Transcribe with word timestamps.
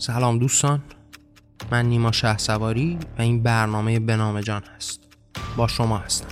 سلام 0.00 0.38
دوستان. 0.38 0.82
من 1.70 1.86
نیما 1.86 2.12
شه 2.12 2.38
سواری 2.38 2.98
و 3.18 3.22
این 3.22 3.42
برنامه 3.42 3.98
بنام 4.00 4.40
جان 4.40 4.62
هست. 4.76 5.00
با 5.56 5.66
شما 5.66 5.98
هستم. 5.98 6.26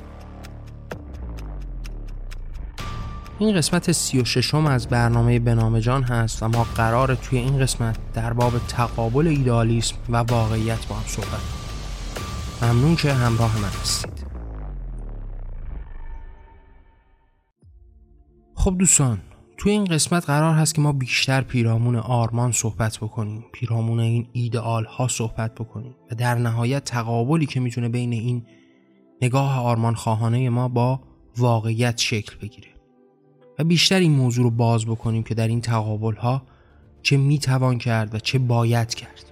این 3.39 3.57
قسمت 3.57 3.93
سی 3.93 4.21
و 4.21 4.25
ششم 4.25 4.67
از 4.67 4.89
برنامه 4.89 5.39
بنام 5.39 5.79
جان 5.79 6.03
هست 6.03 6.43
و 6.43 6.49
ما 6.49 6.65
قرار 6.65 7.15
توی 7.15 7.39
این 7.39 7.59
قسمت 7.59 7.99
در 8.15 8.33
باب 8.33 8.59
تقابل 8.69 9.27
ایدالیسم 9.27 9.97
و 10.09 10.17
واقعیت 10.17 10.87
با 10.87 10.97
هم 10.97 11.07
صحبت 11.07 11.29
کنیم. 11.29 12.73
ممنون 12.73 12.97
که 12.97 13.13
همراه 13.13 13.59
من 13.59 13.69
هستید. 13.69 14.27
خب 18.55 18.79
دوستان 18.79 19.19
توی 19.57 19.73
این 19.73 19.85
قسمت 19.85 20.25
قرار 20.25 20.55
هست 20.55 20.75
که 20.75 20.81
ما 20.81 20.93
بیشتر 20.93 21.41
پیرامون 21.41 21.97
آرمان 21.97 22.53
صحبت 22.53 22.97
بکنیم 22.97 23.45
پیرامون 23.53 24.01
این 24.01 24.29
ایدئال 24.33 24.85
ها 24.85 25.09
صحبت 25.09 25.55
بکنیم 25.55 25.95
و 26.11 26.15
در 26.15 26.35
نهایت 26.35 26.85
تقابلی 26.85 27.47
که 27.47 27.61
می‌تونه 27.61 27.89
بین 27.89 28.13
این 28.13 28.47
نگاه 29.23 29.59
آرمان 29.59 29.95
خواهانه 29.95 30.51
ما 30.51 30.69
با 30.69 31.01
واقعیت 31.37 31.99
شکل 31.99 32.37
بگیره 32.43 32.69
و 33.59 33.65
بیشتر 33.65 33.99
این 33.99 34.13
موضوع 34.13 34.45
رو 34.45 34.51
باز 34.51 34.87
بکنیم 34.87 35.23
که 35.23 35.35
در 35.35 35.49
این 35.49 35.61
تقابل 35.61 36.15
ها 36.15 36.43
چه 37.03 37.17
می‌توان 37.17 37.79
کرد 37.79 38.15
و 38.15 38.19
چه 38.19 38.39
باید 38.39 38.95
کرد. 38.95 39.25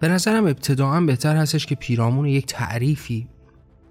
به 0.00 0.08
نظرم 0.08 0.44
ابتداعا 0.44 1.00
بهتر 1.00 1.36
هستش 1.36 1.66
که 1.66 1.74
پیرامون 1.74 2.26
یک 2.26 2.46
تعریفی 2.46 3.28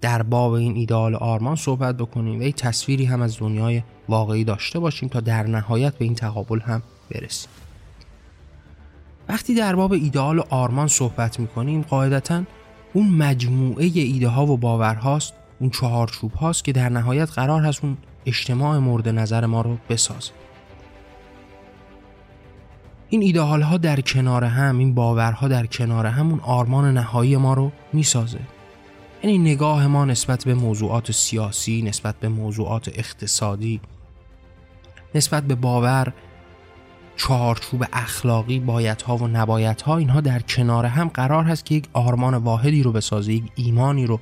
در 0.02 0.22
باب 0.22 0.52
این 0.52 0.76
ایدئال 0.76 1.14
آرمان 1.14 1.56
صحبت 1.56 1.96
بکنیم 1.96 2.40
و 2.40 2.42
یک 2.42 2.56
تصویری 2.56 3.04
هم 3.04 3.22
از 3.22 3.38
دنیای 3.38 3.82
واقعی 4.08 4.44
داشته 4.44 4.78
باشیم 4.78 5.08
تا 5.08 5.20
در 5.20 5.46
نهایت 5.46 5.94
به 5.98 6.04
این 6.04 6.14
تقابل 6.14 6.60
هم 6.60 6.82
برسیم. 7.10 7.50
وقتی 9.28 9.54
در 9.54 9.74
باب 9.74 9.92
ایدئال 9.92 10.40
آرمان 10.50 10.88
صحبت 10.88 11.40
می‌کنیم 11.40 11.82
قاعدتا 11.82 12.42
اون 12.92 13.08
مجموعه 13.08 13.84
ایده 13.84 14.28
ها 14.28 14.46
و 14.46 14.56
باورهاست 14.56 15.32
اون 15.60 15.70
چهارچوب 15.70 16.32
هاست 16.32 16.64
که 16.64 16.72
در 16.72 16.88
نهایت 16.88 17.30
قرار 17.30 17.62
هست 17.62 17.84
اون 17.84 17.96
اجتماع 18.26 18.78
مورد 18.78 19.08
نظر 19.08 19.46
ما 19.46 19.60
رو 19.60 19.78
بسازه. 19.88 20.30
این 23.08 23.22
ایدئال 23.22 23.62
ها 23.62 23.76
در 23.76 24.00
کنار 24.00 24.44
هم 24.44 24.78
این 24.78 24.94
باورها 24.94 25.48
در 25.48 25.66
کنار 25.66 26.06
هم 26.06 26.30
اون 26.30 26.40
آرمان 26.40 26.94
نهایی 26.94 27.36
ما 27.36 27.54
رو 27.54 27.72
می‌سازه. 27.92 28.38
یعنی 29.22 29.38
نگاه 29.38 29.86
ما 29.86 30.04
نسبت 30.04 30.44
به 30.44 30.54
موضوعات 30.54 31.12
سیاسی 31.12 31.82
نسبت 31.82 32.16
به 32.16 32.28
موضوعات 32.28 32.88
اقتصادی 32.88 33.80
نسبت 35.14 35.42
به 35.42 35.54
باور 35.54 36.12
چهارچوب 37.16 37.84
اخلاقی 37.92 38.60
بایدها 38.60 39.16
و 39.16 39.28
نبایدها 39.28 39.96
اینها 39.96 40.20
در 40.20 40.40
کنار 40.40 40.86
هم 40.86 41.08
قرار 41.08 41.44
هست 41.44 41.64
که 41.64 41.74
یک 41.74 41.88
آرمان 41.92 42.34
واحدی 42.34 42.82
رو 42.82 42.92
بسازه 42.92 43.32
یک 43.32 43.44
ایمانی 43.54 44.06
رو 44.06 44.20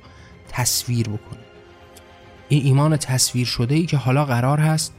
تصویر 0.49 1.07
بکنه. 1.07 1.39
این 2.49 2.65
ایمان 2.65 2.97
تصویر 2.97 3.45
شده 3.45 3.75
ای 3.75 3.85
که 3.85 3.97
حالا 3.97 4.25
قرار 4.25 4.59
هست 4.59 4.93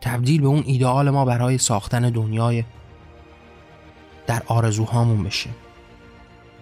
تبدیل 0.00 0.40
به 0.40 0.46
اون 0.46 0.62
ایدئال 0.66 1.10
ما 1.10 1.24
برای 1.24 1.58
ساختن 1.58 2.10
دنیای 2.10 2.64
در 4.26 4.42
آرزوهامون 4.46 5.24
بشه. 5.24 5.50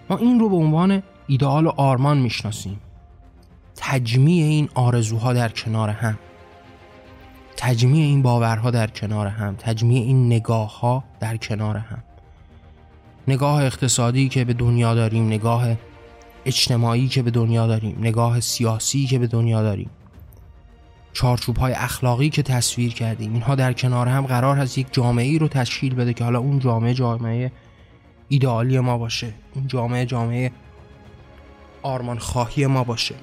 ما 0.09 0.17
این 0.17 0.39
رو 0.39 0.49
به 0.49 0.55
عنوان 0.55 1.03
ایدئال 1.27 1.65
و 1.65 1.69
آرمان 1.69 2.17
می‌شناسیم. 2.17 2.79
تجمیع 3.75 4.45
این 4.45 4.69
آرزوها 4.73 5.33
در 5.33 5.49
کنار 5.49 5.89
هم. 5.89 6.17
تجمیع 7.57 8.05
این 8.05 8.21
باورها 8.21 8.71
در 8.71 8.87
کنار 8.87 9.27
هم. 9.27 9.55
تجمیع 9.55 10.03
این 10.03 10.25
نگاه 10.25 10.79
ها 10.79 11.03
در 11.19 11.37
کنار 11.37 11.77
هم. 11.77 12.03
نگاه 13.27 13.63
اقتصادی 13.63 14.29
که 14.29 14.45
به 14.45 14.53
دنیا 14.53 14.95
داریم 14.95 15.27
نگاه 15.27 15.67
اجتماعی 16.45 17.07
که 17.07 17.21
به 17.21 17.31
دنیا 17.31 17.67
داریم 17.67 17.97
نگاه 17.99 18.39
سیاسی 18.39 19.05
که 19.05 19.19
به 19.19 19.27
دنیا 19.27 19.61
داریم. 19.61 19.89
چارچوب 21.13 21.57
های 21.57 21.73
اخلاقی 21.73 22.29
که 22.29 22.43
تصویر 22.43 22.93
کردیم. 22.93 23.33
اینها 23.33 23.55
در 23.55 23.73
کنار 23.73 24.07
هم 24.07 24.25
قرار 24.25 24.57
هست 24.57 24.77
یک 24.77 24.87
جامعه 24.91 25.25
ای 25.25 25.39
رو 25.39 25.47
تشکیل 25.47 25.95
بده 25.95 26.13
که 26.13 26.23
حالا 26.23 26.39
اون 26.39 26.59
جامعه 26.59 26.93
جامعه 26.93 27.51
ایدئالی 28.27 28.79
ما 28.79 28.97
باشه. 28.97 29.33
اون 29.55 29.67
جامعه 29.67 30.05
جامعه 30.05 30.51
آرمان 31.87 32.19
خواهی 32.19 32.67
ما 32.67 32.83
باشه. 32.83 33.15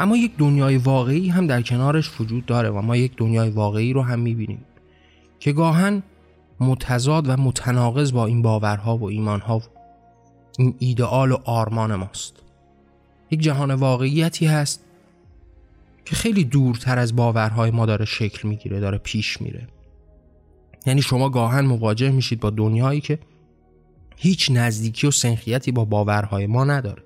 اما 0.00 0.16
یک 0.16 0.36
دنیای 0.36 0.76
واقعی 0.76 1.28
هم 1.28 1.46
در 1.46 1.62
کنارش 1.62 2.20
وجود 2.20 2.46
داره 2.46 2.70
و 2.70 2.80
ما 2.80 2.96
یک 2.96 3.12
دنیای 3.16 3.50
واقعی 3.50 3.92
رو 3.92 4.02
هم 4.02 4.18
می‌بینیم 4.18 4.64
که 5.40 5.52
گاهن 5.52 6.02
متضاد 6.60 7.28
و 7.28 7.36
متناقض 7.36 8.12
با 8.12 8.26
این 8.26 8.42
باورها 8.42 8.96
و 8.96 9.04
ایمانها 9.04 9.58
و 9.58 9.62
این 10.58 10.74
ایدئال 10.78 11.32
و 11.32 11.38
آرمان 11.44 11.94
ماست. 11.94 12.34
یک 13.30 13.40
جهان 13.40 13.74
واقعیتی 13.74 14.46
هست 14.46 14.84
که 16.04 16.16
خیلی 16.16 16.44
دورتر 16.44 16.98
از 16.98 17.16
باورهای 17.16 17.70
ما 17.70 17.86
داره 17.86 18.04
شکل 18.04 18.48
می‌گیره 18.48 18.80
داره 18.80 18.98
پیش 18.98 19.42
میره. 19.42 19.68
یعنی 20.86 21.02
شما 21.02 21.28
گاهن 21.28 21.64
مواجه 21.64 22.10
میشید 22.10 22.40
با 22.40 22.50
دنیایی 22.50 23.00
که 23.00 23.18
هیچ 24.22 24.50
نزدیکی 24.50 25.06
و 25.06 25.10
سنخیتی 25.10 25.72
با 25.72 25.84
باورهای 25.84 26.46
ما 26.46 26.64
نداره. 26.64 27.02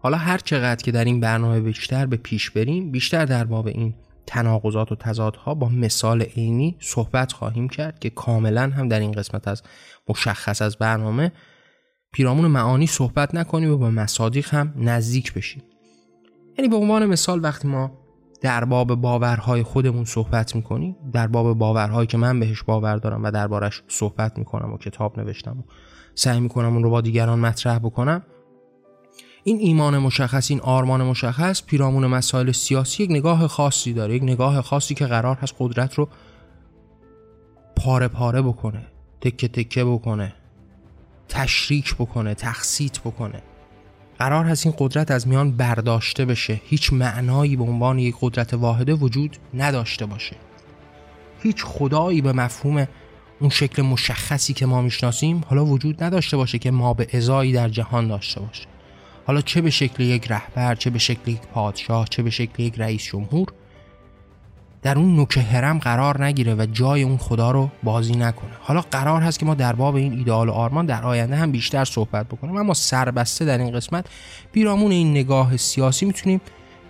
حالا 0.00 0.16
هر 0.16 0.38
چقدر 0.38 0.82
که 0.82 0.92
در 0.92 1.04
این 1.04 1.20
برنامه 1.20 1.60
بیشتر 1.60 2.06
به 2.06 2.16
پیش 2.16 2.50
بریم 2.50 2.90
بیشتر 2.90 3.24
در 3.24 3.44
باب 3.44 3.66
این 3.66 3.94
تناقضات 4.26 4.92
و 4.92 4.94
تضادها 4.94 5.54
با 5.54 5.68
مثال 5.68 6.22
عینی 6.22 6.76
صحبت 6.80 7.32
خواهیم 7.32 7.68
کرد 7.68 7.98
که 7.98 8.10
کاملا 8.10 8.62
هم 8.62 8.88
در 8.88 9.00
این 9.00 9.12
قسمت 9.12 9.48
از 9.48 9.62
مشخص 10.08 10.62
از 10.62 10.76
برنامه 10.76 11.32
پیرامون 12.12 12.46
معانی 12.46 12.86
صحبت 12.86 13.34
نکنیم 13.34 13.72
و 13.72 13.76
با 13.76 13.90
مصادیق 13.90 14.54
هم 14.54 14.74
نزدیک 14.76 15.32
بشیم. 15.34 15.62
یعنی 16.58 16.68
به 16.68 16.76
عنوان 16.76 17.06
مثال 17.06 17.44
وقتی 17.44 17.68
ما 17.68 18.01
در 18.42 18.64
باب 18.64 18.94
باورهای 18.94 19.62
خودمون 19.62 20.04
صحبت 20.04 20.56
می‌کنیم 20.56 20.96
در 21.12 21.26
باب 21.26 21.58
باورهایی 21.58 22.06
که 22.06 22.18
من 22.18 22.40
بهش 22.40 22.62
باور 22.62 22.96
دارم 22.96 23.24
و 23.24 23.30
دربارش 23.30 23.82
صحبت 23.88 24.38
می‌کنم 24.38 24.72
و 24.72 24.78
کتاب 24.78 25.20
نوشتم 25.20 25.58
و 25.58 25.62
سعی 26.14 26.40
می‌کنم 26.40 26.74
اون 26.74 26.82
رو 26.82 26.90
با 26.90 27.00
دیگران 27.00 27.38
مطرح 27.38 27.78
بکنم. 27.78 28.22
این 29.44 29.58
ایمان 29.60 29.98
مشخص 29.98 30.50
این 30.50 30.60
آرمان 30.60 31.02
مشخص 31.02 31.62
پیرامون 31.66 32.06
مسائل 32.06 32.52
سیاسی 32.52 33.02
یک 33.02 33.10
نگاه 33.10 33.46
خاصی 33.46 33.92
داره 33.92 34.14
یک 34.14 34.22
نگاه 34.22 34.60
خاصی 34.60 34.94
که 34.94 35.06
قرار 35.06 35.36
هست 35.36 35.54
قدرت 35.58 35.94
رو 35.94 36.08
پاره 37.76 38.08
پاره 38.08 38.42
بکنه 38.42 38.86
تکه 39.20 39.48
تکه 39.48 39.84
بکنه 39.84 40.34
تشریک 41.28 41.94
بکنه 41.94 42.34
تخصیت 42.34 43.00
بکنه. 43.00 43.42
قرار 44.22 44.44
هست 44.44 44.66
این 44.66 44.74
قدرت 44.78 45.10
از 45.10 45.28
میان 45.28 45.56
برداشته 45.56 46.24
بشه. 46.24 46.60
هیچ 46.64 46.92
معنایی 46.92 47.56
به 47.56 47.64
عنوان 47.64 47.98
یک 47.98 48.14
قدرت 48.20 48.54
واحده 48.54 48.94
وجود 48.94 49.36
نداشته 49.54 50.06
باشه. 50.06 50.36
هیچ 51.42 51.64
خدایی 51.64 52.20
به 52.20 52.32
مفهوم 52.32 52.86
اون 53.40 53.50
شکل 53.50 53.82
مشخصی 53.82 54.52
که 54.52 54.66
ما 54.66 54.82
می‌شناسیم 54.82 55.44
حالا 55.48 55.64
وجود 55.64 56.04
نداشته 56.04 56.36
باشه 56.36 56.58
که 56.58 56.70
ما 56.70 56.94
به 56.94 57.08
ازایی 57.12 57.52
در 57.52 57.68
جهان 57.68 58.08
داشته 58.08 58.40
باشه. 58.40 58.66
حالا 59.26 59.40
چه 59.40 59.60
به 59.60 59.70
شکل 59.70 60.02
یک 60.02 60.30
رهبر 60.30 60.74
چه 60.74 60.90
به 60.90 60.98
شکل 60.98 61.30
یک 61.30 61.40
پادشاه 61.40 62.06
چه 62.10 62.22
به 62.22 62.30
شکل 62.30 62.62
یک 62.62 62.74
رئیس 62.78 63.02
جمهور 63.02 63.46
در 64.82 64.98
اون 64.98 65.16
نوک 65.16 65.36
هرم 65.36 65.78
قرار 65.78 66.24
نگیره 66.24 66.54
و 66.54 66.66
جای 66.72 67.02
اون 67.02 67.16
خدا 67.16 67.50
رو 67.50 67.70
بازی 67.82 68.12
نکنه. 68.12 68.50
حالا 68.60 68.80
قرار 68.80 69.22
هست 69.22 69.38
که 69.38 69.46
ما 69.46 69.54
در 69.54 69.72
باب 69.72 69.94
این 69.94 70.12
ایدئال 70.12 70.48
و 70.48 70.52
آرمان 70.52 70.86
در 70.86 71.04
آینده 71.04 71.36
هم 71.36 71.52
بیشتر 71.52 71.84
صحبت 71.84 72.26
بکنیم. 72.26 72.56
اما 72.56 72.74
سربسته 72.74 73.44
در 73.44 73.58
این 73.58 73.70
قسمت 73.70 74.06
بیرامون 74.52 74.92
این 74.92 75.10
نگاه 75.10 75.56
سیاسی 75.56 76.06
می‌تونیم 76.06 76.40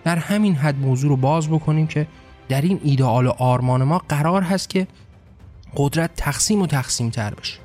در 0.04 0.16
همین 0.16 0.54
حد 0.54 0.78
موضوع 0.78 1.10
رو 1.10 1.16
باز 1.16 1.48
بکنیم 1.48 1.86
که 1.86 2.06
در 2.48 2.60
این 2.60 2.80
ایدئال 2.84 3.26
و 3.26 3.30
آرمان 3.30 3.84
ما 3.84 4.02
قرار 4.08 4.42
هست 4.42 4.70
که 4.70 4.86
قدرت 5.76 6.10
تقسیم 6.16 6.62
و 6.62 6.66
تقسیم 6.66 7.10
تر 7.10 7.34
بشه. 7.34 7.58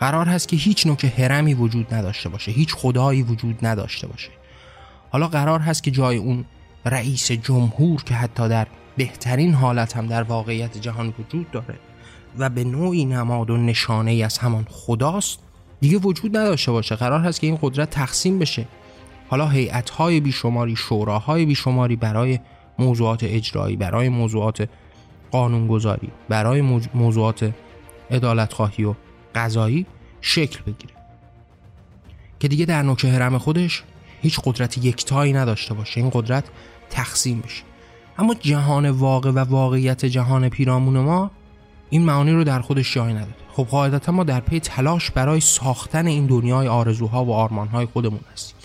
قرار 0.00 0.26
هست 0.26 0.48
که 0.48 0.56
هیچ 0.56 0.86
نوک 0.86 1.04
هرمی 1.18 1.54
وجود 1.54 1.94
نداشته 1.94 2.28
باشه 2.28 2.52
هیچ 2.52 2.74
خدایی 2.74 3.22
وجود 3.22 3.66
نداشته 3.66 4.06
باشه. 4.06 4.30
حالا 5.10 5.28
قرار 5.28 5.60
هست 5.60 5.82
که 5.82 5.90
جای 5.90 6.16
اون 6.16 6.44
رئیس 6.84 7.32
جمهور 7.32 8.02
که 8.02 8.14
حتی 8.14 8.48
در 8.48 8.66
بهترین 8.96 9.54
حالت 9.54 9.96
هم 9.96 10.06
در 10.06 10.22
واقعیت 10.22 10.78
جهان 10.78 11.14
وجود 11.18 11.50
داره 11.50 11.78
و 12.38 12.48
به 12.48 12.64
نوعی 12.64 13.04
نماد 13.04 13.50
و 13.50 13.56
نشانه 13.56 14.10
ای 14.10 14.22
از 14.22 14.38
همان 14.38 14.66
خداست. 14.70 15.38
دیگه 15.80 15.98
وجود 15.98 16.36
نداشته 16.36 16.72
باشه. 16.72 16.96
قرار 16.96 17.20
هست 17.20 17.40
که 17.40 17.46
این 17.46 17.58
قدرت 17.62 17.90
تقسیم 17.90 18.38
بشه. 18.38 18.66
حالا 19.28 19.48
هیئت‌های 19.48 20.20
بیشماری 20.20 20.76
شوراهای 20.76 21.46
بیشماری 21.46 21.96
برای 21.96 22.38
موضوعات 22.78 23.24
اجرایی 23.24 23.76
برای 23.76 24.08
موضوعات 24.08 24.68
قانونگذاری 25.30 26.10
برای 26.28 26.60
موضوعات 26.94 27.52
عدالت 28.10 28.52
خواهی 28.52 28.84
و 28.84 28.94
قضایی 29.34 29.86
شکل 30.20 30.60
بگیره. 30.62 30.94
که 32.40 32.48
دیگه 32.48 32.64
در 32.64 32.82
نوک 32.82 33.04
حرم 33.04 33.38
خودش 33.38 33.82
هیچ 34.22 34.40
قدرت 34.44 34.78
یکتایی 34.78 35.32
نداشته 35.32 35.74
باشه. 35.74 36.00
این 36.00 36.10
قدرت 36.10 36.44
تقسیم 36.90 37.40
بشه. 37.40 37.62
اما 38.18 38.34
جهان 38.34 38.90
واقع 38.90 39.30
و 39.30 39.38
واقعیت 39.38 40.04
جهان 40.04 40.48
پیرامون 40.48 40.98
ما 40.98 41.30
این 41.90 42.02
معانی 42.02 42.32
رو 42.32 42.44
در 42.44 42.60
خودش 42.60 42.94
جای 42.94 43.12
نداده 43.12 43.34
خب 43.52 43.64
قاعدتا 43.64 44.12
ما 44.12 44.24
در 44.24 44.40
پی 44.40 44.60
تلاش 44.60 45.10
برای 45.10 45.40
ساختن 45.40 46.06
این 46.06 46.26
دنیای 46.26 46.68
آرزوها 46.68 47.24
و 47.24 47.32
آرمانهای 47.32 47.86
خودمون 47.86 48.20
هستیم. 48.32 48.56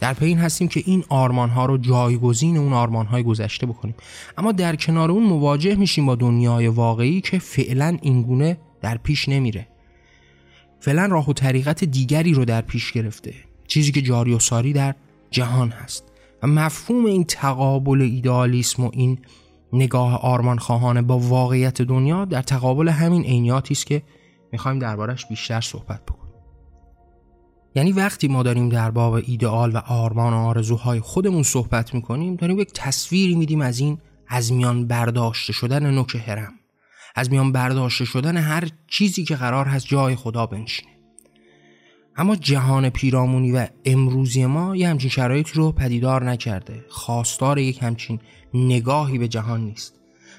در 0.00 0.14
پی 0.14 0.26
این 0.26 0.38
هستیم 0.38 0.68
که 0.68 0.82
این 0.86 1.04
آرمانها 1.08 1.66
رو 1.66 1.78
جایگزین 1.78 2.56
اون 2.56 2.72
آرمانهای 2.72 3.22
گذشته 3.22 3.66
بکنیم. 3.66 3.94
اما 4.38 4.52
در 4.52 4.76
کنار 4.76 5.10
اون 5.10 5.22
مواجه 5.22 5.74
میشیم 5.74 6.06
با 6.06 6.14
دنیای 6.14 6.68
واقعی 6.68 7.20
که 7.20 7.38
فعلا 7.38 7.98
اینگونه 8.02 8.58
در 8.80 8.96
پیش 8.96 9.28
نمیره. 9.28 9.68
فعلا 10.80 11.06
راه 11.06 11.30
و 11.30 11.32
طریقت 11.32 11.84
دیگری 11.84 12.32
رو 12.32 12.44
در 12.44 12.60
پیش 12.60 12.92
گرفته. 12.92 13.34
چیزی 13.66 13.92
که 13.92 14.02
جاری 14.02 14.34
و 14.34 14.38
ساری 14.38 14.72
در 14.72 14.94
جهان 15.30 15.70
هست. 15.70 16.09
و 16.42 16.46
مفهوم 16.46 17.04
این 17.04 17.24
تقابل 17.24 18.02
ایدالیسم 18.02 18.84
و 18.84 18.90
این 18.92 19.18
نگاه 19.72 20.20
آرمان 20.20 20.58
خواهانه 20.58 21.02
با 21.02 21.18
واقعیت 21.18 21.82
دنیا 21.82 22.24
در 22.24 22.42
تقابل 22.42 22.88
همین 22.88 23.22
عینیاتی 23.22 23.74
است 23.74 23.86
که 23.86 24.02
می‌خوایم 24.52 24.78
دربارش 24.78 25.26
بیشتر 25.26 25.60
صحبت 25.60 26.02
بکنیم. 26.06 26.20
یعنی 27.74 27.92
وقتی 27.92 28.28
ما 28.28 28.42
داریم 28.42 28.68
در 28.68 28.90
باب 28.90 29.12
ایدئال 29.12 29.72
و 29.72 29.76
آرمان 29.76 30.32
و 30.32 30.36
آرزوهای 30.36 31.00
خودمون 31.00 31.42
صحبت 31.42 31.94
می‌کنیم 31.94 32.36
داریم 32.36 32.58
یک 32.58 32.72
تصویری 32.74 33.34
میدیم 33.34 33.60
از 33.60 33.80
این 33.80 33.98
از 34.28 34.52
میان 34.52 34.86
برداشته 34.86 35.52
شدن 35.52 35.90
نوک 35.90 36.14
هرم 36.26 36.52
از 37.14 37.30
میان 37.30 37.52
برداشته 37.52 38.04
شدن 38.04 38.36
هر 38.36 38.68
چیزی 38.86 39.24
که 39.24 39.36
قرار 39.36 39.66
هست 39.66 39.86
جای 39.86 40.16
خدا 40.16 40.46
بنشینه. 40.46 40.99
اما 42.20 42.36
جهان 42.36 42.90
پیرامونی 42.90 43.52
و 43.52 43.66
امروزی 43.84 44.46
ما 44.46 44.76
یه 44.76 44.88
همچین 44.88 45.10
شرایطی 45.10 45.52
رو 45.54 45.72
پدیدار 45.72 46.24
نکرده. 46.24 46.84
خواستار 46.88 47.58
یک 47.58 47.82
همچین 47.82 48.20
نگاهی 48.54 49.18
به 49.18 49.28
جهان 49.28 49.60
نیست. 49.60 49.94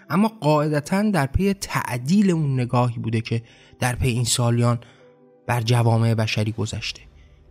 اما 0.09 0.27
قاعدتا 0.27 1.01
در 1.01 1.25
پی 1.25 1.53
تعدیل 1.53 2.31
اون 2.31 2.59
نگاهی 2.59 2.99
بوده 2.99 3.21
که 3.21 3.43
در 3.79 3.95
پی 3.95 4.07
این 4.07 4.23
سالیان 4.23 4.79
بر 5.47 5.61
جوامع 5.61 6.13
بشری 6.13 6.51
گذشته. 6.51 7.01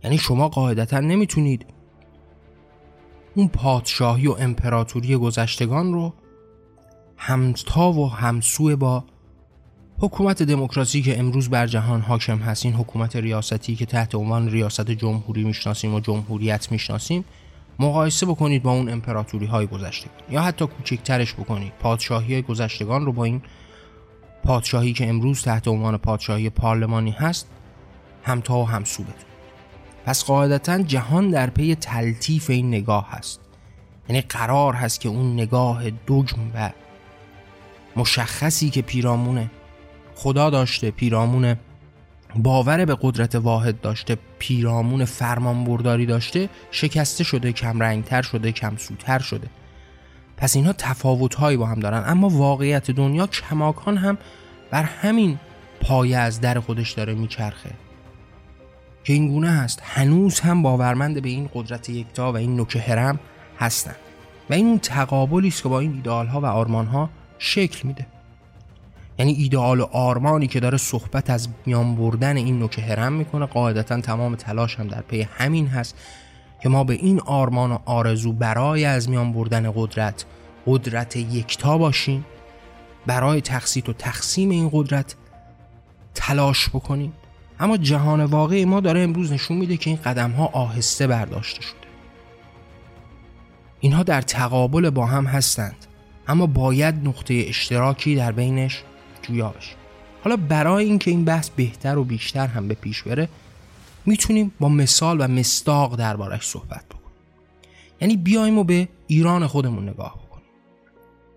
یعنی 0.03 0.17
شما 0.17 0.49
قاعدتا 0.49 0.99
نمی‌تونید 0.99 1.65
اون 3.35 3.47
پادشاهی 3.47 4.27
و 4.27 4.35
امپراتوری 4.39 5.17
گذشتگان 5.17 5.93
رو 5.93 6.13
همتا 7.17 7.91
و 7.91 8.11
همسو 8.11 8.77
با 8.77 9.05
حکومت 10.03 10.43
دموکراسی 10.43 11.01
که 11.01 11.19
امروز 11.19 11.49
بر 11.49 11.67
جهان 11.67 12.01
حاکم 12.01 12.37
هست 12.37 12.65
این 12.65 12.73
حکومت 12.73 13.15
ریاستی 13.15 13.75
که 13.75 13.85
تحت 13.85 14.15
عنوان 14.15 14.49
ریاست 14.49 14.91
جمهوری 14.91 15.43
می‌شناسیم 15.43 15.93
و 15.93 15.99
جمهوریت 15.99 16.71
می‌شناسیم 16.71 17.25
مقایسه 17.79 18.25
بکنید 18.25 18.63
با 18.63 18.71
اون 18.71 18.89
امپراتوری 18.89 19.45
های 19.45 19.67
گذشتگان 19.67 20.15
یا 20.29 20.41
حتی 20.41 20.67
کوچکترش 20.67 21.33
بکنید. 21.33 21.73
پادشاهی 21.79 22.33
های 22.33 22.41
گذشتگان 22.41 23.05
رو 23.05 23.13
با 23.13 23.23
این 23.23 23.41
پادشاهی 24.43 24.93
که 24.93 25.09
امروز 25.09 25.41
تحت 25.41 25.67
عنوان 25.67 25.97
پادشاهی 25.97 26.49
پارلمانی 26.49 27.11
هست 27.11 27.47
همتا 28.23 28.57
و 28.57 28.67
همسو 28.67 29.03
بدون 29.03 29.15
پس 30.05 30.23
قاعدتا 30.25 30.81
جهان 30.81 31.29
در 31.29 31.49
پی 31.49 31.75
تلطیف 31.75 32.49
این 32.49 32.67
نگاه 32.67 33.07
هست. 33.11 33.39
یعنی 34.09 34.21
قرار 34.21 34.73
هست 34.73 35.01
که 35.01 35.09
اون 35.09 35.33
نگاه 35.33 35.89
دوگم 35.89 36.51
و 36.55 36.71
مشخصی 37.95 38.69
که 38.69 38.81
پیرامون 38.81 39.49
خدا 40.21 40.49
داشته 40.49 40.91
پیرامون 40.91 41.55
باور 42.35 42.85
به 42.85 42.97
قدرت 43.01 43.35
واحد 43.35 43.81
داشته 43.81 44.17
پیرامون 44.39 45.05
فرمان 45.05 45.63
برداری 45.63 46.05
داشته 46.05 46.49
شکسته 46.71 47.23
شده 47.23 47.51
کم 47.51 47.79
رنگتر 47.79 48.21
شده 48.21 48.51
کم 48.51 48.77
سوتر 48.77 49.19
شده. 49.19 49.47
پس 50.37 50.55
اینها 50.55 50.73
تفاوت 50.73 51.35
هایی 51.35 51.57
با 51.57 51.65
هم 51.65 51.79
دارن. 51.79 52.03
اما 52.05 52.29
واقعیت 52.29 52.91
دنیا 52.91 53.27
کماکان 53.27 53.97
هم 53.97 54.17
بر 54.71 54.83
همین 54.83 55.39
پایه 55.81 56.17
از 56.17 56.41
در 56.41 56.59
خودش 56.59 56.91
داره 56.91 57.13
میچرخه. 57.13 57.71
که 59.03 59.13
این 59.13 59.27
گونه 59.27 59.49
هست. 59.49 59.81
هنوز 59.83 60.39
هم 60.39 60.61
باورمند 60.61 61.21
به 61.21 61.29
این 61.29 61.49
قدرت 61.53 61.89
یکتا 61.89 62.31
و 62.31 62.37
این 62.37 62.55
نوک 62.55 62.75
هرم 62.75 63.19
هستند 63.59 63.95
و 64.49 64.53
این 64.53 64.67
اون 64.67 64.79
تقابلی 64.79 65.47
است 65.47 65.63
که 65.63 65.69
با 65.69 65.79
این 65.79 65.93
ایدئال 65.93 66.27
ها 66.27 66.41
و 66.41 66.45
آرمان 66.45 66.85
ها 66.85 67.09
شکل 67.37 67.87
میده. 67.87 68.10
یعنی 69.21 69.33
ایدئال 69.33 69.79
و 69.79 69.83
آرمانی 69.83 70.47
که 70.47 70.59
داره 70.59 70.77
صحبت 70.77 71.29
از 71.29 71.49
میان 71.65 71.95
بردن 71.95 72.37
این 72.37 72.59
نوک 72.59 72.79
هرم 72.79 73.13
می‌کنه 73.13 73.45
قاعدتا 73.45 74.01
تمام 74.01 74.35
تلاش 74.35 74.75
هم 74.75 74.87
در 74.87 75.01
پی 75.01 75.21
همین 75.21 75.67
هست 75.67 75.95
که 76.63 76.69
ما 76.69 76.83
به 76.83 76.93
این 76.93 77.19
آرمان 77.19 77.71
و 77.71 77.77
آرزو 77.85 78.33
برای 78.33 78.85
از 78.85 79.09
میان 79.09 79.33
بردن 79.33 79.71
قدرت 79.75 80.25
قدرت 80.67 81.15
یکتا 81.15 81.77
باشیم 81.77 82.25
برای 83.05 83.41
تقسیط 83.41 83.89
و 83.89 83.93
تقسیم 83.93 84.49
این 84.49 84.69
قدرت 84.73 85.15
تلاش 86.15 86.69
بکنیم. 86.69 87.13
اما 87.59 87.77
جهان 87.77 88.25
واقعی 88.25 88.65
ما 88.65 88.79
داره 88.79 88.99
امروز 88.99 89.31
نشون 89.31 89.57
میده 89.57 89.77
که 89.77 89.89
این 89.89 89.99
قدم 90.05 90.31
ها 90.31 90.45
آهسته 90.45 91.07
برداشته 91.07 91.61
شده. 91.61 91.87
اینها 93.79 94.03
در 94.03 94.21
تقابل 94.21 94.89
با 94.89 95.05
هم 95.05 95.25
هستند 95.25 95.85
اما 96.27 96.45
باید 96.45 97.07
نقطه 97.07 97.43
اشتراکی 97.47 98.15
در 98.15 98.31
بینش 98.31 98.83
جویا 99.21 99.49
بشه. 99.49 99.75
حالا 100.23 100.35
برای 100.35 100.85
اینکه 100.85 101.11
این 101.11 101.25
بحث 101.25 101.49
بهتر 101.49 101.97
و 101.97 102.03
بیشتر 102.03 102.47
هم 102.47 102.67
به 102.67 102.73
پیش 102.73 103.03
بره 103.03 103.29
می‌تونیم 104.05 104.51
با 104.59 104.69
مثال 104.69 105.21
و 105.21 105.27
مستاق 105.27 105.95
دربارش 105.95 106.47
صحبت 106.47 106.85
بکنیم. 106.85 107.01
یعنی 108.01 108.17
بیایم 108.17 108.57
و 108.57 108.63
به 108.63 108.87
ایران 109.07 109.47
خودمون 109.47 109.89
نگاه 109.89 110.15
بکنیم. 110.15 110.45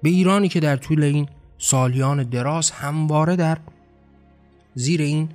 به 0.02 0.10
ایرانی 0.10 0.48
که 0.48 0.60
در 0.60 0.76
طول 0.76 1.02
این 1.02 1.28
سالیان 1.58 2.22
دراز 2.22 2.70
همواره 2.70 3.36
در 3.36 3.58
زیر 4.74 5.02
این 5.02 5.28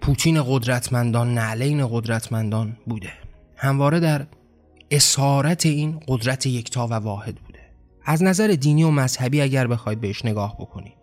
پوتین 0.00 0.42
قدرتمندان 0.42 1.34
نعلین 1.34 1.88
قدرتمندان 1.90 2.76
بوده. 2.86 3.12
همواره 3.56 4.00
در 4.00 4.26
اسارت 4.90 5.66
این 5.66 6.00
قدرت 6.08 6.46
یکتا 6.46 6.86
و 6.86 6.94
واحد 6.94 7.34
بوده. 7.34 7.51
از 8.04 8.22
نظر 8.22 8.48
دینی 8.48 8.82
و 8.82 8.90
مذهبی 8.90 9.40
اگر 9.40 9.66
بخواید 9.66 10.00
بهش 10.00 10.24
نگاه 10.24 10.56
بکنید. 10.58 10.94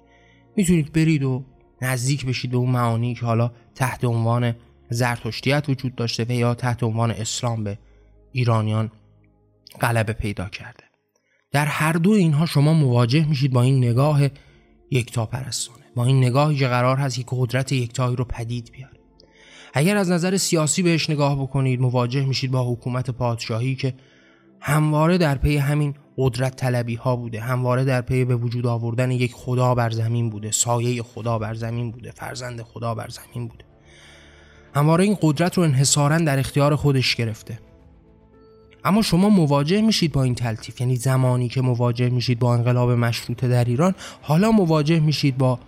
می‌تونید 0.56 0.94
برید 0.94 1.24
و 1.24 1.44
نزدیک 1.82 2.26
بشید 2.26 2.52
به 2.52 2.58
اون 2.58 2.70
معانی 2.70 3.16
که 3.16 3.26
حالا 3.26 3.52
تحت 3.76 4.06
عنوان 4.06 4.56
زرتشتیت 4.90 5.70
وجود 5.70 5.96
داشته 5.96 6.26
و 6.30 6.32
یا 6.32 6.54
تحت 6.54 6.84
عنوان 6.84 7.12
اسلام 7.12 7.64
به 7.64 7.80
ایرانیان 8.32 8.92
غلبه 9.82 10.14
پیدا 10.14 10.50
کرده. 10.50 10.84
در 11.52 11.66
هر 11.66 11.94
دو 11.94 12.12
اینها 12.12 12.46
شما 12.46 12.74
مواجه 12.74 13.26
میشید 13.26 13.54
با 13.54 13.62
این 13.62 13.78
نگاه 13.78 14.22
یکتا 14.92 15.26
پرستانه 15.26 15.80
با 15.96 16.06
این 16.06 16.18
نگاهی 16.18 16.58
که 16.58 16.68
قرار 16.68 16.98
هست 16.98 17.20
یک 17.20 17.26
قدرت 17.30 17.72
یکتایی 17.72 18.16
رو 18.16 18.26
پدید 18.26 18.72
بیاره. 18.72 19.00
اگر 19.74 19.98
از 19.98 20.12
نظر 20.12 20.38
سیاسی 20.38 20.84
بهش 20.84 21.10
نگاه 21.10 21.42
بکنید 21.42 21.82
مواجه 21.82 22.26
میشید 22.26 22.52
با 22.52 22.72
حکومت 22.72 23.10
پادشاهی 23.10 23.76
که 23.76 23.94
همواره 24.60 25.18
در 25.18 25.36
پی 25.36 25.58
همین 25.58 25.96
قدرت 26.20 26.56
طلبی 26.56 26.96
ها 26.96 27.16
بوده 27.16 27.42
همواره 27.42 27.84
در 27.84 28.02
پی 28.02 28.26
به 28.26 28.36
وجود 28.36 28.66
آوردن 28.66 29.12
یک 29.12 29.34
خدا 29.34 29.76
بر 29.76 29.90
زمین 29.90 30.30
بوده 30.30 30.52
سایه 30.52 31.04
خدا 31.04 31.40
بر 31.40 31.54
زمین 31.54 31.92
بوده 31.92 32.12
فرزند 32.12 32.62
خدا 32.62 32.96
بر 32.96 33.10
زمین 33.10 33.48
بوده. 33.48 33.66
همواره 34.76 35.04
این 35.04 35.18
قدرت 35.22 35.58
رو 35.58 35.64
انحصارا 35.64 36.18
در 36.18 36.40
اختیار 36.40 36.76
خودش 36.76 37.16
گرفته. 37.16 37.60
اما 38.86 39.02
شما 39.02 39.30
مواجه 39.30 39.82
میشید 39.82 40.12
با 40.12 40.24
این 40.24 40.36
تلتیف 40.36 40.82
یعنی 40.82 40.96
زمانی 40.96 41.50
که 41.50 41.62
مواجه 41.62 42.10
میشید 42.10 42.40
با 42.40 42.54
انقلاب 42.54 42.92
مشروطه 42.92 43.48
در 43.48 43.64
ایران 43.66 43.96
حالا 44.22 44.52
مواجه 44.52 45.00
میشید 45.00 45.38
با 45.38 45.60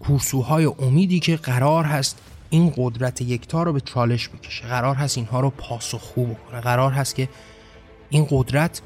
کورسوهای 0.00 0.64
امیدی 0.64 1.20
که 1.20 1.36
قرار 1.36 1.84
هست 1.84 2.18
این 2.50 2.72
قدرت 2.76 3.20
یکتا 3.20 3.62
رو 3.62 3.72
به 3.72 3.80
چالش 3.80 4.28
بکشه 4.28 4.66
قرار 4.66 4.94
هست 4.94 5.18
اینها 5.18 5.40
رو 5.40 5.50
پاسخگو 5.50 6.26
بکنه 6.26 6.60
قرار 6.60 6.92
هست 6.92 7.14
که 7.14 7.28
این 8.10 8.26
قدرت 8.30 8.82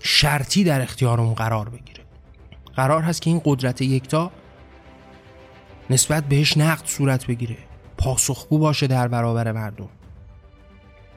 شرطی 0.00 0.64
در 0.64 0.80
اختیار 0.80 1.20
اون 1.20 1.34
قرار 1.34 1.68
بگیره. 1.68 2.04
قرار 2.76 3.02
هست 3.02 3.22
که 3.22 3.30
این 3.30 3.40
قدرت 3.44 3.82
یکتا 3.82 4.30
نسبت 5.90 6.24
بهش 6.24 6.56
نقد 6.56 6.86
صورت 6.86 7.26
بگیره. 7.26 7.56
پاسخگو 7.98 8.58
باشه 8.58 8.86
در 8.86 9.08
برابر 9.08 9.52
مردم. 9.52 9.88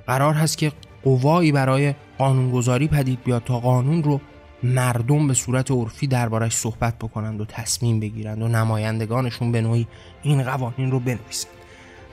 قرار 0.07 0.33
هست 0.33 0.57
که 0.57 0.71
قوایی 1.03 1.51
برای 1.51 1.95
قانونگذاری 2.17 2.87
پدید 2.87 3.23
بیاد 3.23 3.43
تا 3.43 3.59
قانون 3.59 4.03
رو 4.03 4.21
مردم 4.63 5.27
به 5.27 5.33
صورت 5.33 5.71
عرفی 5.71 6.07
دربارش 6.07 6.53
صحبت 6.53 6.95
بکنند 6.95 7.41
و 7.41 7.45
تصمیم 7.45 7.99
بگیرند 7.99 8.41
و 8.41 8.47
نمایندگانشون 8.47 9.51
به 9.51 9.61
نوعی 9.61 9.87
این 10.23 10.43
قوانین 10.43 10.91
رو 10.91 10.99
بنویسند. 10.99 11.53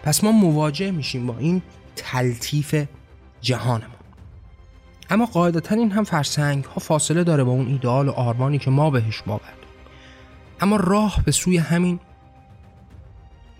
پس 0.02 0.24
ما 0.24 0.32
مواجه 0.32 0.90
میشیم 0.90 1.26
با 1.26 1.38
این 1.38 1.62
تلطیف 1.96 2.84
جهانمون 3.40 3.95
اما 5.10 5.26
قاعدتا 5.26 5.74
این 5.74 5.90
هم 5.90 6.04
فرسنگ 6.04 6.64
ها 6.64 6.80
فاصله 6.80 7.24
داره 7.24 7.44
با 7.44 7.50
اون 7.50 7.66
ایدئال 7.66 8.08
و 8.08 8.12
آرمانی 8.12 8.58
که 8.58 8.70
ما 8.70 8.90
بهش 8.90 9.22
باور 9.22 9.40
اما 10.60 10.76
راه 10.76 11.22
به 11.24 11.32
سوی 11.32 11.56
همین 11.56 12.00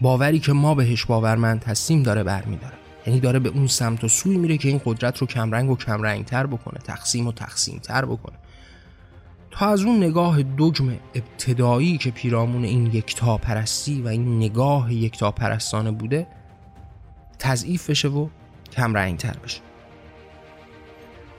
باوری 0.01 0.39
که 0.39 0.53
ما 0.53 0.75
بهش 0.75 1.05
باورمند 1.05 1.65
هستیم 1.65 2.03
داره 2.03 2.23
برمیداره. 2.23 2.75
یعنی 3.07 3.21
داره 3.21 3.39
به 3.39 3.49
اون 3.49 3.67
سمت 3.67 4.05
و 4.05 4.09
سوی 4.09 4.37
میره 4.37 4.57
که 4.57 4.69
این 4.69 4.81
قدرت 4.85 5.19
رو 5.19 5.27
کمرنگ 5.27 5.71
و 5.71 5.77
کمرنگ 5.77 6.25
تر 6.25 6.47
بکنه 6.47 6.79
تقسیم 6.79 7.27
و 7.27 7.33
تقسیم 7.33 7.79
تر 7.79 8.05
بکنه. 8.05 8.37
تا 9.51 9.67
از 9.67 9.85
اون 9.85 9.97
نگاه 9.97 10.43
دجم 10.59 10.97
ابتدایی 11.15 11.99
که 11.99 12.11
پیرامون 12.11 12.65
این 12.65 12.87
یکتا 12.87 13.39
پرستی 13.39 14.03
و 14.03 14.09
این 14.09 14.37
نگاه 14.37 14.95
یکتا 14.95 15.31
پرستانه 15.31 15.91
بوده 15.91 16.27
تضعیف 17.39 17.91
بشه 17.91 18.09
و 18.09 18.29
کم 18.73 18.95
رنگ 18.95 19.19
تر 19.19 19.37
بشه. 19.45 19.66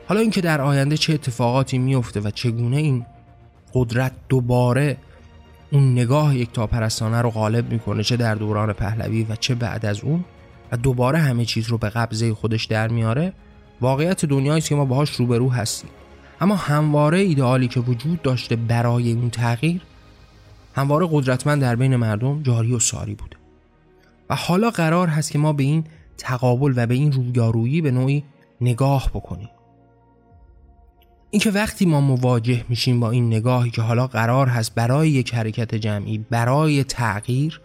حالا 0.07 0.21
اینکه 0.21 0.41
در 0.41 0.61
آینده 0.61 0.97
چه 0.97 1.13
اتفاقاتی 1.13 1.77
میفته 1.77 2.19
و 2.19 2.31
چگونه 2.31 2.77
این 2.77 3.05
قدرت 3.73 4.11
دوباره 4.29 4.97
اون 5.71 5.91
نگاه 5.91 6.37
یکتا 6.37 6.67
پرستانه 6.67 7.21
رو 7.21 7.29
غالب 7.29 7.71
می‌کنه 7.71 8.03
چه 8.03 8.17
در 8.17 8.35
دوران 8.35 8.73
پهلوی 8.73 9.23
و 9.23 9.35
چه 9.35 9.55
بعد 9.55 9.85
از 9.85 10.01
اون 10.01 10.25
و 10.71 10.77
دوباره 10.77 11.19
همه 11.19 11.45
چیز 11.45 11.67
رو 11.67 11.77
به 11.77 11.89
قبضه 11.89 12.33
خودش 12.33 12.65
در 12.65 12.87
میاره 12.87 13.33
واقعیت 13.81 14.25
دنیایی 14.25 14.61
که 14.61 14.75
ما 14.75 14.85
باهاش 14.85 15.09
روبرو 15.09 15.51
هستیم. 15.51 15.89
اما 16.41 16.55
همواره 16.55 17.19
ایدئالی 17.19 17.67
که 17.67 17.79
وجود 17.79 18.21
داشته 18.21 18.55
برای 18.55 19.11
اون 19.11 19.29
تغییر 19.29 19.81
همواره 20.75 21.07
قدرتمند 21.11 21.61
در 21.61 21.75
بین 21.75 21.95
مردم 21.95 22.43
جاری 22.43 22.73
و 22.73 22.79
ساری 22.79 23.15
بوده. 23.15 23.37
و 24.29 24.35
حالا 24.35 24.69
قرار 24.69 25.07
هست 25.07 25.31
که 25.31 25.39
ما 25.39 25.53
به 25.53 25.63
این 25.63 25.83
تقابل 26.17 26.73
و 26.75 26.85
به 26.85 26.93
این 26.93 27.11
رویارویی 27.11 27.81
به 27.81 27.91
نوعی 27.91 28.23
نگاه 28.61 29.09
بکنیم. 29.13 29.49
اینکه 31.31 31.51
وقتی 31.51 31.85
ما 31.85 32.01
مواجه 32.01 32.65
میشیم 32.69 32.99
با 32.99 33.11
این 33.11 33.27
نگاهی 33.27 33.71
که 33.71 33.81
حالا 33.81 34.07
قرار 34.07 34.47
هست 34.47 34.75
برای 34.75 35.09
یک 35.09 35.33
حرکت 35.33 35.75
جمعی 35.75 36.17
برای 36.17 36.83
تغییر 36.83 37.61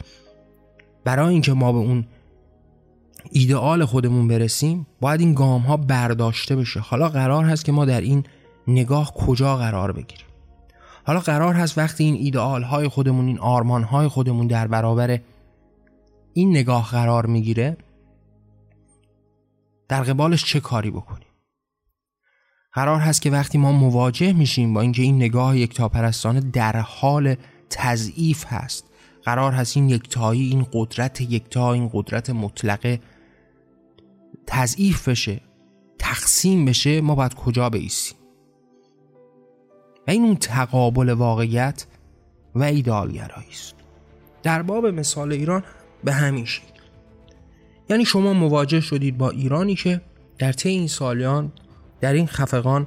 برای 1.05 1.33
اینکه 1.33 1.53
ما 1.53 1.73
به 1.73 1.79
اون 1.79 2.07
ایدئال 3.31 3.85
خودمون 3.85 4.29
برسیم 4.29 4.87
باید 5.01 5.21
این 5.21 5.35
گام 5.35 5.61
ها 5.61 5.77
برداشته 5.77 6.57
بشه. 6.57 6.81
حالا 6.81 7.09
قرار 7.09 7.45
هست 7.45 7.65
که 7.65 7.73
ما 7.73 7.85
در 7.85 8.01
این 8.01 8.25
نگاه 8.67 9.15
کجا 9.15 9.57
قرار 9.57 9.93
بگیریم؟ 9.93 10.27
حالا 11.05 11.21
قرار 11.21 11.55
هست 11.55 11.79
وقتی 11.79 12.05
این 12.05 12.15
ایدئال 12.15 12.63
های 12.63 12.89
خودمون 12.89 13.27
این 13.27 13.39
آرمان 13.39 13.83
های 13.83 14.09
خودمون 14.09 14.47
در 14.47 14.67
برابر 14.67 15.19
این 16.33 16.51
نگاه 16.51 16.91
قرار 16.91 17.27
می‌گیره 17.27 17.77
در 19.89 20.03
قبالش 20.03 20.45
چه 20.45 20.61
کاری 20.61 20.91
بکنیم؟ 20.91 21.32
قرار 22.73 23.01
هست 23.01 23.23
که 23.23 23.31
وقتی 23.31 23.59
ما 23.59 23.73
مواجه 23.73 24.33
میشیم 24.33 24.75
با 24.75 24.81
اینکه 24.81 25.03
این 25.03 25.17
نگاه 25.17 25.59
یکتاپرستانه 25.59 26.41
در 26.41 26.77
حال 26.77 27.37
تضعیف 27.71 28.45
هست 28.47 28.91
قرار 29.25 29.53
هست 29.53 29.77
این 29.77 29.89
یکتایی 29.89 30.49
این 30.49 30.67
قدرت 30.73 31.21
یکتا 31.21 31.73
این 31.73 31.91
قدرت 31.93 32.31
مطلقه 32.31 33.01
تضعیف 34.47 35.09
بشه 35.09 35.41
تقسیم 35.99 36.65
بشه 36.65 37.01
ما 37.01 37.15
باید 37.15 37.35
کجا 37.35 37.71
بیسیم 37.71 38.19
و 40.09 40.11
این 40.11 40.25
اون 40.25 40.37
تقابل 40.37 41.09
واقعیت 41.09 41.87
و 42.55 42.63
ایدالگرایی 42.63 43.51
است. 43.51 43.75
در 44.43 44.63
باب 44.63 44.87
مثال 44.87 45.33
ایران 45.33 45.65
به 46.05 46.13
همین 46.13 46.45
شکل. 46.45 46.83
یعنی 47.91 48.05
شما 48.05 48.33
مواجه 48.33 48.81
شدید 48.81 49.19
با 49.19 49.31
ایرانی 49.31 49.75
که 49.75 50.01
در 50.39 50.53
طی 50.53 50.69
این 50.69 50.87
سالیان 50.87 51.53
در 52.03 52.13
این 52.13 52.27
خفقان 52.27 52.87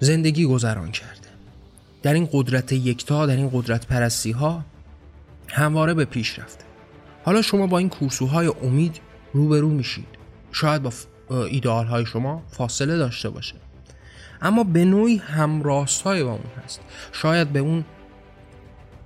زندگی 0.00 0.46
گذران 0.46 0.90
کرده. 0.90 1.28
در 2.02 2.14
این 2.14 2.28
قدرت 2.32 2.72
یکتا 2.72 3.26
در 3.26 3.36
این 3.36 3.50
قدرت 3.52 3.86
پرستی 3.86 4.30
ها 4.30 4.64
همواره 5.48 5.94
به 5.94 6.04
پیش 6.04 6.38
رفته. 6.38 6.64
حالا 7.24 7.42
شما 7.42 7.66
با 7.66 7.78
این 7.78 7.88
کورسوهای 7.88 8.52
امید 8.62 9.00
روبرو 9.32 9.68
میشید. 9.68 10.06
شاید 10.52 10.82
با 10.82 10.92
ایدئال 11.30 11.86
های 11.86 12.06
شما 12.06 12.42
فاصله 12.50 12.96
داشته 12.96 13.30
باشه. 13.30 13.54
اما 14.42 14.64
به 14.64 14.84
نوعی 14.84 15.16
همراستای 15.16 16.24
با 16.24 16.32
اون 16.32 16.64
هست. 16.64 16.80
شاید 17.12 17.48
به 17.48 17.58
اون 17.58 17.84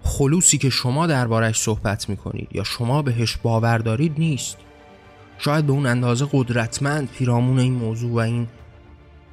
خلوصی 0.03 0.59
که 0.59 0.71
شما 0.71 1.07
دربارش 1.07 1.61
صحبت 1.61 2.09
می‌کنید 2.09 2.49
یا 2.53 2.65
شما 2.65 3.03
بهش 3.03 3.37
باور 3.37 3.79
دارید 3.79 4.15
نیست. 4.19 4.57
شاید 5.39 5.67
به 5.67 5.73
اون 5.73 5.87
اندازه 5.87 6.27
قدرتمند 6.33 7.11
پیرامون 7.11 7.59
این 7.59 7.73
موضوع 7.73 8.13
و 8.13 8.19
این 8.19 8.49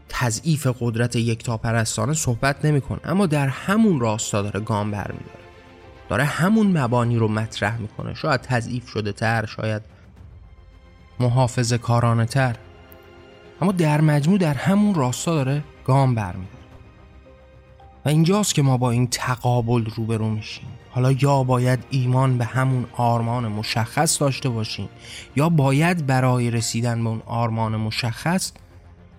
تضعیف 0.10 0.68
قدرت 0.80 1.16
یکتاپرستانه 1.16 2.14
صحبت 2.14 2.66
نمی‌کنه. 2.66 3.00
اما 3.04 3.26
در 3.26 3.48
همون 3.48 4.00
راستا 4.00 4.42
داره 4.42 4.60
گام 4.60 4.92
برمیداره. 4.92 5.40
داره 6.10 6.24
همون 6.24 6.78
مبانی 6.78 7.18
رو 7.18 7.28
مطرح 7.28 7.78
می‌کنه. 7.78 8.14
شاید 8.14 8.42
تضعیف 8.42 8.90
شده 8.90 9.12
تر 9.12 9.46
شاید 9.46 9.82
محافظ 11.20 11.74
کارانه 11.74 12.26
تر. 12.26 12.56
اما 13.62 13.72
در 13.72 14.02
مجموع 14.02 14.38
در 14.38 14.54
همون 14.54 14.96
راستا 14.96 15.36
داره 15.36 15.64
گام 15.86 16.16
برمیداره. 16.16 16.63
و 18.06 18.10
اینجاست 18.10 18.56
که 18.56 18.62
ما 18.62 18.78
با 18.78 18.92
این 18.92 19.08
تقابل 19.08 19.86
روبرو 19.86 20.30
میشیم. 20.30 20.68
حالا 20.90 21.12
یا 21.12 21.44
باید 21.44 21.80
ایمان 21.90 22.38
به 22.38 22.46
همون 22.46 22.86
آرمان 22.98 23.48
مشخص 23.48 24.22
داشته 24.22 24.50
باشیم 24.50 24.90
یا 25.36 25.50
باید 25.50 26.06
برای 26.06 26.52
رسیدن 26.52 27.04
به 27.04 27.10
اون 27.10 27.22
آرمان 27.26 27.76
مشخص 27.76 28.52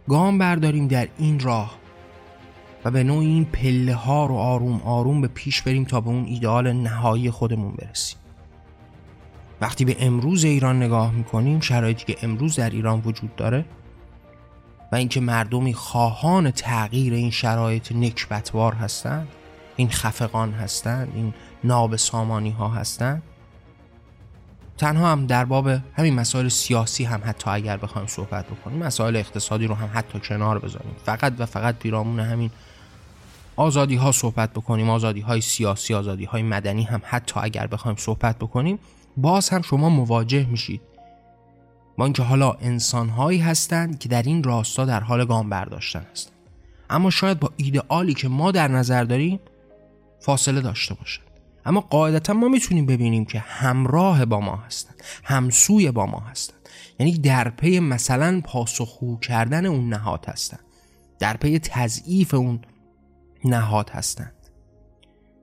گام 0.09 0.39
برداریم 0.39 0.89
در 0.89 1.09
این 1.19 1.41
راه 1.41 1.75
و 2.85 2.91
به 2.91 3.05
نوع 3.05 3.19
این 3.19 3.45
پله 3.45 3.95
ها 3.95 4.27
رو 4.27 4.35
آروم 4.35 4.81
آروم 4.85 5.21
به 5.21 5.29
پیش 5.29 5.63
بریم 5.63 5.85
تا 5.85 6.01
به 6.01 6.09
اون 6.09 6.25
ایدئال 6.25 6.73
نهایی 6.73 7.31
خودمون 7.31 7.73
برسیم. 7.73 8.19
وقتی 9.61 9.85
به 9.85 9.97
امروز 10.01 10.45
ایران 10.45 10.83
نگاه 10.83 11.13
می‌کنیم 11.13 11.61
شرایطی 11.61 12.05
که 12.05 12.17
امروز 12.23 12.57
در 12.57 12.71
ایران 12.71 13.03
وجود 13.05 13.37
داره 13.37 13.65
و 14.95 14.97
اینکه 14.97 15.21
مردمی 15.21 15.75
خواهان 15.75 16.51
تغییر 16.51 17.13
این 17.13 17.31
شرایط 17.31 17.93
نکبتوار 17.93 18.75
هستند 18.75 19.29
این 19.77 19.91
خفقان 19.91 20.53
هستند 20.53 21.13
این 21.15 21.35
ناب 21.65 21.97
سامانی 21.97 22.51
ها 22.51 22.69
هستند 22.69 23.23
تنها 24.79 25.13
هم 25.13 25.27
در 25.27 25.45
باب 25.45 25.69
همین 25.69 26.15
مسائل 26.15 26.49
سیاسی 26.49 27.05
هم 27.05 27.21
حتی 27.25 27.51
اگر 27.51 27.77
بخوایم 27.77 28.07
صحبت 28.07 28.47
بکنیم 28.47 28.79
مسائل 28.79 29.17
اقتصادی 29.17 29.67
رو 29.67 29.75
هم 29.75 29.91
حتی 29.95 30.21
کنار 30.21 30.59
بذاریم. 30.59 30.97
فقط 31.05 31.33
و 31.39 31.47
فقط 31.47 31.79
پیرامون 31.79 32.21
همین 32.21 32.51
آزادی 33.57 33.97
ها 33.97 34.13
صحبت 34.13 34.51
بکنیم 34.51 34.91
آزادی 34.91 35.21
های 35.21 35.41
سیاسی 35.41 35.95
آزادی 35.95 36.25
های 36.25 36.43
مدنی 36.43 36.83
هم 36.83 37.03
حتی 37.05 37.41
اگر 37.43 37.67
بخوایم 37.67 37.97
صحبت 37.97 38.39
بکنیم 38.39 38.79
باز 39.17 39.49
هم 39.49 39.63
شما 39.63 39.89
مواجه 39.89 40.47
میشید. 40.47 40.94
با 41.97 42.05
اینکه 42.05 42.23
حالا 42.23 42.53
انسان 42.53 43.09
هایی 43.09 43.39
هستند 43.39 43.99
که 43.99 44.09
در 44.09 44.23
این 44.23 44.43
راستا 44.43 44.85
در 44.85 45.01
حال 45.01 45.25
گام 45.25 45.51
برداشتن 45.51 46.07
هستند 46.13 46.35
اما 46.91 47.11
شاید 47.11 47.41
با 47.41 47.51
ایدئالی 47.57 48.15
که 48.15 48.29
ما 48.29 48.51
در 48.51 48.69
نظر 48.69 49.05
داریم 49.05 49.41
فاصله 50.21 50.61
داشته 50.61 50.95
باشند 50.95 51.27
اما 51.67 51.81
قاعدتا 51.81 52.33
ما 52.33 52.49
می‌تونیم 52.49 52.87
ببینیم 52.87 53.25
که 53.25 53.39
همراه 53.39 54.25
با 54.25 54.41
ما 54.41 54.57
هستند 54.57 55.03
همسوی 55.25 55.91
با 55.91 56.07
ما 56.07 56.19
هستند 56.19 56.69
یعنی 56.99 57.19
در 57.19 57.49
پی 57.49 57.81
مثلا 57.81 58.41
پاسخگو 58.45 59.19
کردن 59.19 59.67
اون 59.67 59.89
نهاد 59.89 60.27
هستند 60.29 60.65
در 61.19 61.37
پی 61.37 61.59
تضعیف 61.59 62.35
اون 62.35 62.61
نهاد 63.45 63.91
هستند. 63.91 64.33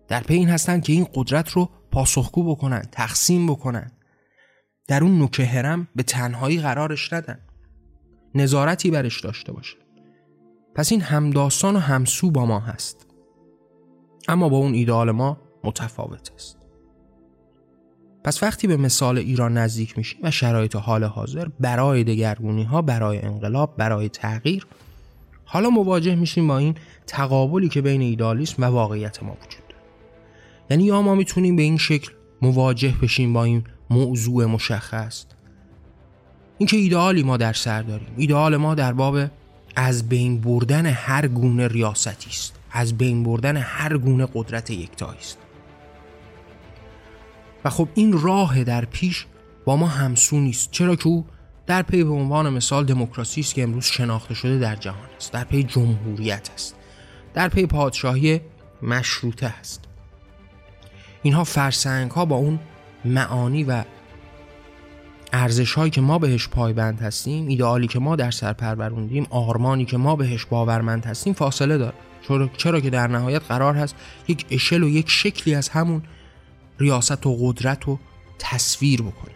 در 0.07 0.23
پی 0.23 0.33
این 0.33 0.49
هستند 0.49 0.83
که 0.83 0.93
این 0.93 1.07
قدرت 1.13 1.49
رو 1.49 1.69
پاسخگو 1.91 2.55
بکنن 2.55 2.81
تقسیم 2.91 3.47
بکنن. 3.47 3.91
در 4.87 5.03
اون 5.03 5.17
نوک 5.17 5.39
هرم 5.39 5.87
به 5.95 6.03
تنهایی 6.03 6.59
قرارش 6.59 7.13
ندن. 7.13 7.39
نظارتی 8.35 8.91
برش 8.91 9.21
داشته 9.21 9.51
باشه. 9.51 9.77
پس 10.75 10.91
این 10.91 11.01
همداستان 11.01 11.75
و 11.75 11.79
همسو 11.79 12.31
با 12.31 12.45
ما 12.45 12.59
هست. 12.59 13.07
اما 14.27 14.49
با 14.49 14.57
اون 14.57 14.73
ایدئال 14.73 15.11
ما 15.11 15.37
متفاوت 15.63 16.31
است. 16.35 16.57
پس 18.23 18.43
وقتی 18.43 18.67
به 18.67 18.77
مثال 18.77 19.17
ایران 19.17 19.57
نزدیک 19.57 19.97
میشیم 19.97 20.19
و 20.23 20.31
شرایط 20.31 20.75
حال 20.75 21.03
حاضر 21.03 21.47
برای 21.59 22.03
دگرگونی 22.03 22.63
ها 22.63 22.81
برای 22.81 23.21
انقلاب 23.21 23.77
برای 23.77 24.09
تغییر 24.09 24.67
حالا 25.45 25.69
مواجه 25.69 26.15
میشیم 26.15 26.47
با 26.47 26.57
این 26.57 26.75
تقابلی 27.07 27.69
که 27.69 27.81
بین 27.81 28.01
ایدالیسم 28.01 28.63
و 28.63 28.65
واقعیت 28.65 29.23
ما 29.23 29.31
وجود 29.31 29.67
داره. 29.69 29.83
یعنی 30.69 30.83
یا 30.83 31.01
ما 31.01 31.15
می‌تونیم 31.15 31.55
به 31.55 31.61
این 31.61 31.77
شکل 31.77 32.11
مواجه 32.41 32.93
بشیم 33.01 33.33
با 33.33 33.43
این 33.43 33.63
موضوع 33.91 34.45
مشخص. 34.45 35.25
اینکه 36.57 36.77
ایدئالی 36.77 37.23
ما 37.23 37.37
در 37.37 37.53
سر 37.53 37.81
داریم. 37.81 38.07
ایدئال 38.17 38.57
ما 38.57 38.75
در 38.75 38.93
باب 38.93 39.19
از 39.75 40.09
بین 40.09 40.41
بردن 40.41 40.85
هر 40.85 41.27
گونه 41.27 41.67
ریاستی 41.67 42.29
است. 42.29 42.59
از 42.71 42.97
بین 42.97 43.23
بردن 43.23 43.57
هر 43.57 43.97
گونه 43.97 44.27
قدرت 44.33 44.69
یکتایی 44.69 45.19
است. 45.19 45.37
و 47.65 47.69
خب 47.69 47.87
این 47.95 48.21
راه 48.21 48.63
در 48.63 48.85
پیش 48.85 49.25
با 49.65 49.75
ما 49.75 49.87
همسو 49.87 50.39
نیست. 50.39 50.71
چرا 50.71 50.95
که 50.95 51.07
او 51.07 51.25
در 51.67 51.81
پی 51.81 52.03
به 52.03 52.09
عنوان 52.09 52.49
مثال 52.49 52.85
دموکراسی 52.85 53.41
است 53.41 53.53
که 53.53 53.63
امروز 53.63 53.85
شناخته 53.85 54.33
شده 54.33 54.59
در 54.59 54.75
جهان 54.75 55.09
است. 55.17 55.31
در 55.31 55.43
پی 55.43 55.63
جمهوریت 55.63 56.49
است. 56.53 56.75
در 57.33 57.49
پی 57.49 57.65
پادشاهی 57.65 58.41
مشروطه 58.81 59.47
است. 59.47 59.83
اینها 61.23 61.43
فرسنگ 61.43 62.11
ها 62.11 62.25
با 62.25 62.35
اون 62.35 62.59
معانی 63.05 63.63
و 63.63 63.83
ارزش 65.33 65.73
هایی 65.73 65.91
که 65.91 66.01
ما 66.01 66.19
بهش 66.19 66.47
پایبند 66.47 67.01
هستیم 67.01 67.47
ایدئالی 67.47 67.87
که 67.87 67.99
ما 67.99 68.15
در 68.15 68.31
سر 68.31 68.53
پروروندیم 68.53 69.27
آرمانی 69.29 69.85
که 69.85 69.97
ما 69.97 70.15
بهش 70.15 70.45
باورمند 70.45 71.05
هستیم 71.05 71.33
فاصله 71.33 71.77
داره. 71.77 71.95
چرا, 72.27 72.49
چرا 72.57 72.79
که 72.79 72.89
در 72.89 73.07
نهایت 73.07 73.41
قرار 73.43 73.75
هست 73.75 73.95
یک 74.27 74.45
اشل 74.51 74.83
و 74.83 74.89
یک 74.89 75.09
شکلی 75.09 75.55
از 75.55 75.69
همون 75.69 76.01
ریاست 76.79 77.25
و 77.25 77.37
قدرت 77.41 77.87
و 77.87 77.99
تصویر 78.39 79.01
بکنیم. 79.01 79.35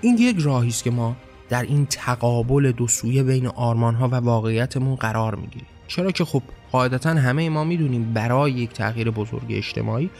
این 0.00 0.18
یک 0.18 0.36
راهی 0.38 0.68
است 0.68 0.84
که 0.84 0.90
ما 0.90 1.16
در 1.48 1.62
این 1.62 1.86
تقابل 1.86 2.72
دو 2.72 2.88
سویه 2.88 3.22
بین 3.22 3.46
آرمان 3.46 3.94
ها 3.94 4.08
و 4.08 4.14
واقعیتمون 4.14 4.94
قرار 4.94 5.34
می‌گیریم. 5.34 5.66
چرا 5.88 6.10
که 6.10 6.24
خب 6.24 6.42
قاعدتا 6.72 7.10
همه 7.10 7.48
ما 7.48 7.64
می‌دونیم 7.64 8.12
برای 8.12 8.52
یک 8.52 8.72
تغییر 8.72 9.10
بزرگ 9.10 9.46
اجتماعی 9.50 10.10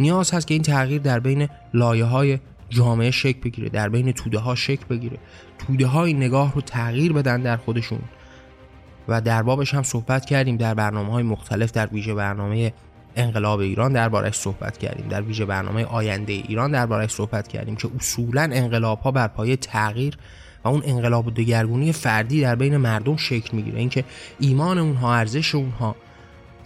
نیاز 0.00 0.30
هست 0.30 0.46
که 0.46 0.54
این 0.54 0.62
تغییر 0.62 1.00
در 1.00 1.20
بین 1.20 1.48
لایه 1.74 2.04
های 2.04 2.38
جامعه 2.70 3.10
شکل 3.10 3.40
بگیره 3.40 3.68
در 3.68 3.88
بین 3.88 4.12
توده 4.12 4.38
ها 4.38 4.54
شکل 4.54 4.84
بگیره. 4.90 5.18
توده 5.58 5.86
های 5.86 6.12
نگاه 6.12 6.54
رو 6.54 6.60
تغییر 6.60 7.12
بدن 7.12 7.42
در 7.42 7.56
خودشون. 7.56 8.00
و 9.08 9.20
در 9.20 9.42
بابش 9.42 9.74
هم 9.74 9.82
صحبت 9.82 10.24
کردیم 10.24 10.56
در 10.56 10.74
برنامه 10.74 11.12
های 11.12 11.22
مختلف 11.22 11.72
در 11.72 11.86
ویژه 11.86 12.14
برنامه 12.14 12.72
انقلاب 13.16 13.60
ایران 13.60 13.92
دربارش 13.92 14.34
صحبت 14.34 14.78
کردیم. 14.78 15.08
در 15.08 15.22
ویژه 15.22 15.44
برنامه 15.44 15.84
آینده 15.84 16.32
ایران 16.32 16.70
دربارش 16.70 17.10
صحبت 17.10 17.48
کردیم 17.48 17.76
که 17.76 17.88
اصولا 17.96 18.42
انقلاب 18.52 19.00
ها 19.00 19.10
بر 19.10 19.28
پایه 19.28 19.56
تغییر 19.56 20.18
و 20.64 20.68
اون 20.68 20.82
انقلاب 20.84 21.26
و 21.26 21.30
دگرگونی 21.30 21.92
فردی 21.92 22.40
در 22.40 22.54
بین 22.54 22.76
مردم 22.76 23.16
شکل 23.16 23.56
می‌گیره. 23.56 23.78
اینکه 23.78 24.04
ایمان 24.40 24.78
اونها 24.78 25.14
ارزش 25.14 25.54
اونها 25.54 25.96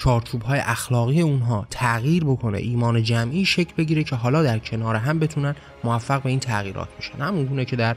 چارچوب 0.05 0.43
های 0.43 0.61
اخلاقی 0.61 1.21
اونها 1.21 1.67
تغییر 1.71 2.25
بکنه 2.25 2.59
ایمان 2.59 3.03
جمعی 3.03 3.45
شکل 3.45 3.75
بگیره 3.79 4.05
که 4.05 4.17
حالا 4.17 4.43
در 4.43 4.59
کنار 4.59 4.97
هم 4.97 5.19
بتونن 5.19 5.55
موفق 5.85 6.23
به 6.23 6.31
این 6.31 6.41
تغییرات 6.41 6.89
بشن. 6.99 7.19
همون 7.19 7.45
گونه 7.45 7.65
که 7.65 7.77
در 7.77 7.97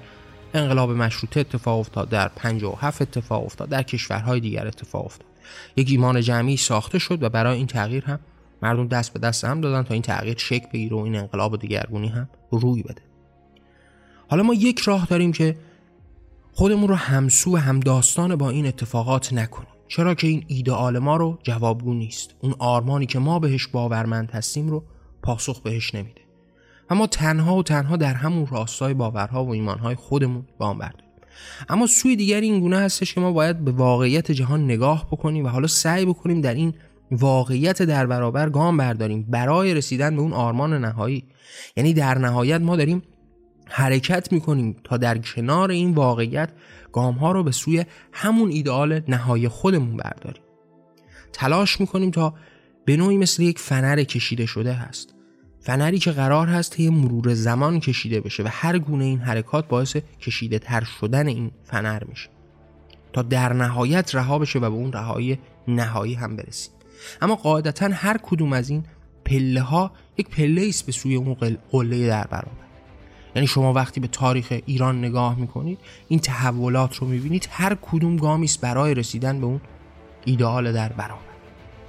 انقلاب 0.53 0.91
مشروطه 0.91 1.39
اتفاق 1.39 1.79
افتاد 1.79 2.09
در 2.09 2.27
57 2.27 3.01
اتفاق 3.01 3.45
افتاد 3.45 3.69
در 3.69 3.83
کشورهای 3.83 4.39
دیگر 4.39 4.67
اتفاق 4.67 5.05
افتاد. 5.05 5.27
یک 5.75 5.87
ایمان 5.89 6.21
جمعی 6.21 6.57
ساخته 6.57 6.99
شد 6.99 7.23
و 7.23 7.29
برای 7.29 7.57
این 7.57 7.67
تغییر 7.67 8.05
هم 8.05 8.19
مردم 8.61 8.87
دست 8.87 9.13
به 9.13 9.19
دست 9.19 9.43
هم 9.45 9.61
دادن 9.61 9.83
تا 9.83 9.93
این 9.93 10.03
تغییر 10.03 10.37
شکل 10.37 10.67
بگیره 10.73 10.97
و 10.97 10.99
این 10.99 11.15
انقلاب 11.15 11.59
دیگرگونی 11.59 12.07
هم 12.07 12.29
روی 12.51 12.83
بده. 12.83 13.01
حالا 14.27 14.43
ما 14.43 14.53
یک 14.53 14.79
راه 14.79 15.05
داریم 15.05 15.31
که 15.31 15.57
خودمون 16.53 16.89
رو 16.89 16.95
همسو 16.95 17.53
و 17.53 17.57
همداستان 17.57 18.35
با 18.35 18.49
این 18.49 18.65
اتفاقات 18.65 19.33
نکنیم. 19.33 19.74
چرا 19.87 20.15
که 20.15 20.27
این 20.27 20.43
ایدئال 20.47 20.99
ما 20.99 21.17
رو 21.17 21.39
جوابگو 21.43 21.93
نیست. 21.93 22.35
اون 22.39 22.55
آرمانی 22.59 23.05
که 23.05 23.19
ما 23.19 23.39
بهش 23.39 23.67
باورمند 23.67 24.31
هستیم 24.31 24.69
رو 24.69 24.83
پاسخ 25.21 25.61
بهش 25.61 25.95
نمیده. 25.95 26.21
اما 26.89 27.07
تنها 27.07 27.55
و 27.55 27.63
تنها 27.63 27.97
در 27.97 28.13
همون 28.13 28.47
راستای 28.47 28.93
باورها 28.93 29.45
و 29.45 29.49
ایمانهای 29.49 29.95
خودمون 29.95 30.45
آن 30.59 30.77
برداریم. 30.77 31.05
اما 31.69 31.87
سوی 31.87 32.15
دیگری 32.15 32.45
این 32.45 32.59
گونه 32.59 32.77
هستش 32.77 33.13
که 33.13 33.21
ما 33.21 33.31
باید 33.31 33.65
به 33.65 33.71
واقعیت 33.71 34.31
جهان 34.31 34.63
نگاه 34.63 35.07
بکنیم 35.11 35.45
و 35.45 35.47
حالا 35.47 35.67
سعی 35.67 36.05
بکنیم 36.05 36.41
در 36.41 36.53
این 36.53 36.73
واقعیت 37.11 37.81
در 37.81 38.05
برابر 38.05 38.49
گام 38.49 38.77
برداریم. 38.77 39.25
برای 39.29 39.73
رسیدن 39.73 40.15
به 40.15 40.21
اون 40.21 40.33
آرمان 40.33 40.73
نهایی. 40.73 41.23
یعنی 41.77 41.93
در 41.93 42.17
نهایت 42.17 42.61
ما 42.61 42.75
داریم 42.75 43.01
حرکت 43.67 44.33
می‌کنیم 44.33 44.75
تا 44.83 44.97
در 44.97 45.17
کنار 45.17 45.71
این 45.71 45.93
واقعیت 45.93 46.49
گام 46.95 47.15
ها 47.15 47.31
رو 47.31 47.43
به 47.43 47.51
سوی 47.51 47.85
همون 48.11 48.51
ایدئال 48.51 49.01
نهایی 49.07 49.47
خودمون 49.47 49.97
برداریم. 49.97 50.43
تلاش 51.33 51.79
می‌کنیم 51.79 52.11
تا 52.11 52.33
به 52.85 52.97
نوعی 52.97 53.17
مثل 53.17 53.43
یک 53.43 53.59
فنر 53.59 54.03
کشیده 54.03 54.45
شده 54.45 54.73
هست. 54.73 55.15
فنری 55.59 55.99
که 55.99 56.11
قرار 56.11 56.47
هست 56.47 56.71
طی 56.71 56.89
مرور 56.89 57.33
زمان 57.33 57.79
کشیده 57.79 58.19
بشه 58.21 58.43
و 58.43 58.47
هر 58.51 58.79
گونه 58.79 59.05
این 59.05 59.19
حرکات 59.19 59.67
باعث 59.67 59.97
کشیده 60.21 60.59
تر 60.59 60.83
شدن 60.83 61.27
این 61.27 61.51
فنر 61.63 62.03
میشه. 62.03 62.29
تا 63.13 63.21
در 63.21 63.53
نهایت 63.53 64.15
رها 64.15 64.39
بشه 64.39 64.59
و 64.59 64.61
به 64.61 64.75
اون 64.75 64.91
رهایی 64.91 65.39
نهایی 65.67 66.13
هم 66.13 66.35
برسیم. 66.35 66.73
اما 67.21 67.35
قاعدتا 67.35 67.89
هر 67.93 68.17
کدوم 68.17 68.53
از 68.53 68.69
این 68.69 68.83
پله 69.25 69.61
ها 69.61 69.91
یک 70.17 70.29
پله 70.29 70.65
است 70.67 70.85
به 70.85 70.91
سوی 70.91 71.15
اون 71.15 71.33
قله 71.71 72.07
در 72.07 72.27
برابر 72.27 72.64
یعنی 73.35 73.47
شما 73.47 73.73
وقتی 73.73 73.99
به 73.99 74.07
تاریخ 74.07 74.59
ایران 74.65 74.99
نگاه 74.99 75.35
می‌کنید 75.39 75.79
این 76.07 76.19
تحولات 76.19 76.95
رو 76.95 77.07
می‌بینید. 77.07 77.47
هر 77.51 77.77
کدوم 77.81 78.15
گامی 78.15 78.45
است 78.45 78.61
برای 78.61 78.93
رسیدن 78.93 79.39
به 79.39 79.45
اون 79.45 79.61
ایدئال 80.25 80.73
در 80.73 80.89
برابر. 80.89 81.21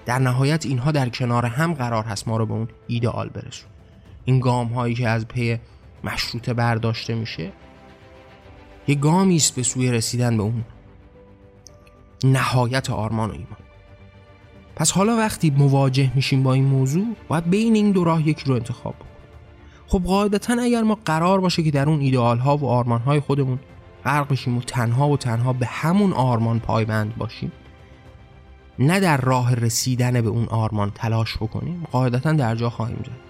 در 0.07 0.19
نهایت 0.19 0.67
اینها 0.67 0.93
در 0.93 1.09
کنار 1.09 1.47
هم 1.47 1.75
قرار 1.75 2.05
هست 2.05 2.29
ما 2.29 2.37
رو 2.37 2.47
به 2.47 2.53
اون 2.53 2.69
ایدئال 2.87 3.29
برسون. 3.29 3.71
این 4.25 4.41
گام 4.41 4.67
هایی 4.67 4.95
که 4.95 5.09
از 5.09 5.29
پی 5.29 5.59
مشروطه 6.05 6.55
برداشته 6.55 7.15
میشه 7.15 7.53
یه 8.89 8.95
گامی 8.95 9.37
است 9.37 9.55
به 9.55 9.63
سوی 9.63 9.91
رسیدن 9.93 10.37
به 10.37 10.43
اون 10.43 10.65
نهایت 12.25 12.91
آرمان 12.91 13.31
و 13.31 13.33
ایمان. 13.33 13.57
پس 14.77 14.91
حالا 14.91 15.17
وقتی 15.17 15.51
مواجه 15.51 16.13
میشیم 16.15 16.43
با 16.43 16.53
این 16.53 16.65
موضوع 16.65 17.05
باید 17.29 17.51
بین 17.51 17.75
این 17.75 17.93
دو 17.93 18.05
راه 18.05 18.29
یکی 18.29 18.45
رو 18.47 18.55
انتخاب 18.55 18.95
خب 19.89 20.03
قاعدتا 20.05 20.57
اگر 20.63 20.83
ما 20.83 20.99
قرار 21.05 21.41
باشه 21.41 21.63
که 21.63 21.71
در 21.71 21.89
اون 21.89 22.01
ایدئال 22.01 22.39
ها 22.39 22.57
و 22.57 22.69
آرمان 22.69 23.01
های 23.01 23.21
خودمون 23.21 23.59
غرق 24.05 24.29
بشیم 24.29 24.59
و 24.59 24.61
تنها 24.61 25.09
و 25.09 25.17
تنها 25.17 25.53
به 25.53 25.67
همون 25.67 26.13
آرمان 26.13 26.61
پایبند 26.61 27.17
باشیم 27.17 27.53
نه 28.79 29.01
در 29.01 29.17
راه 29.17 29.55
رسیدن 29.55 30.21
به 30.21 30.29
اون 30.29 30.47
آرمان 30.47 30.93
تلاش 30.95 31.37
بکنیم 31.37 31.87
قاعدتا 31.93 32.33
در 32.33 32.55
جا 32.55 32.71
خواهیم 32.71 32.99
زد 33.05 33.27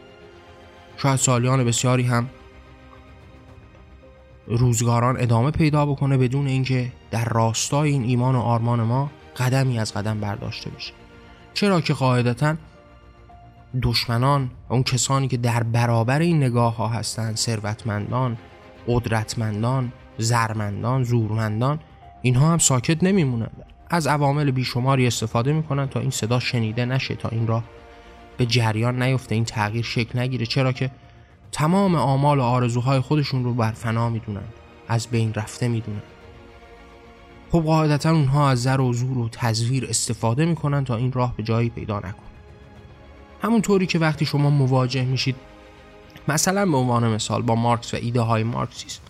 شاید 0.97 1.17
سالیان 1.17 1.65
بسیاری 1.65 2.03
هم 2.03 2.29
روزگاران 4.47 5.21
ادامه 5.21 5.51
پیدا 5.51 5.87
بکنه 5.87 6.17
بدون 6.17 6.47
اینکه 6.47 6.93
در 7.11 7.25
راستای 7.25 7.91
این 7.91 8.05
ایمان 8.05 8.35
و 8.35 8.41
آرمان 8.41 8.83
ما 8.83 9.11
قدمی 9.37 9.79
از 9.79 9.95
قدم 9.95 10.21
برداشته 10.21 10.71
بشه. 10.71 10.93
چرا 11.55 11.81
که 11.81 11.95
قاعدتا 11.95 12.55
دشمنان 13.83 14.51
اون 14.69 14.83
کسانی 14.83 15.29
که 15.29 15.37
در 15.37 15.63
برابر 15.63 16.19
این 16.19 16.37
نگاه 16.37 16.77
ها 16.77 16.89
هستند 16.89 17.37
ثروتمندان 17.37 18.39
قدرتمندان 18.89 19.93
زرمندان 20.19 21.05
زورمندان 21.05 21.81
اینها 22.23 22.53
هم 22.53 22.59
ساکت 22.59 23.03
نمیمونند 23.03 23.65
از 23.91 24.07
عوامل 24.07 24.51
بیشماری 24.51 25.07
استفاده 25.07 25.53
می‌کنن 25.53 25.89
تا 25.89 26.01
این 26.01 26.11
صدا 26.11 26.41
شنیده 26.41 26.85
نشه 26.85 27.15
تا 27.15 27.29
این 27.29 27.47
را 27.47 27.63
به 28.37 28.47
جریان 28.47 29.03
نیفته 29.03 29.35
این 29.35 29.45
تغییر 29.45 29.85
شکل 29.85 30.19
نگیره. 30.19 30.47
چرا 30.47 30.73
که 30.73 30.91
تمام 31.53 31.95
آمال 31.95 32.39
و 32.39 32.43
آرزوهای 32.43 33.01
خودشون 33.01 33.45
رو 33.45 33.55
بر 33.55 33.73
فنا 33.73 34.11
می‌دونن 34.11 34.45
از 34.89 35.07
بین 35.07 35.35
رفته 35.35 35.69
می‌دونن. 35.69 36.03
خب 37.53 37.63
قاعدتا 37.63 38.11
اونها 38.11 38.51
از 38.51 38.63
زر 38.63 38.81
و 38.81 38.93
زور 38.93 39.19
و 39.19 39.29
تزویر 39.29 39.87
استفاده 39.89 40.45
می‌کنن 40.45 40.85
تا 40.85 40.97
این 40.97 41.13
راه 41.13 41.37
به 41.37 41.43
جایی 41.43 41.71
پیدا 41.71 41.99
نکن 41.99 42.23
همونطوری 43.47 43.87
که 43.87 43.99
وقتی 43.99 44.27
شما 44.27 44.51
مواجه 44.51 45.05
میشید 45.05 45.37
مثلا 46.29 46.67
به 46.67 46.77
عنوان 46.77 47.15
مثال 47.15 47.43
با 47.43 47.55
مارکس 47.55 47.95
و 47.95 47.97
ایده 47.97 48.21
های 48.21 48.43
مارکسیست 48.43 49.03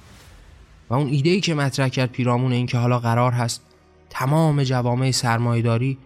و 0.90 0.94
اون 0.94 1.06
ایده 1.06 1.30
ای 1.30 1.40
که 1.40 1.54
مطرح 1.54 1.88
کرد 1.88 2.10
پیرامون 2.10 2.52
این 2.52 2.66
که 2.66 2.78
حالا 2.78 2.98
قرار 2.98 3.32
هست 3.32 3.62
تمام 4.10 4.62
جوامع 4.62 5.10
سرمایداری 5.10 5.98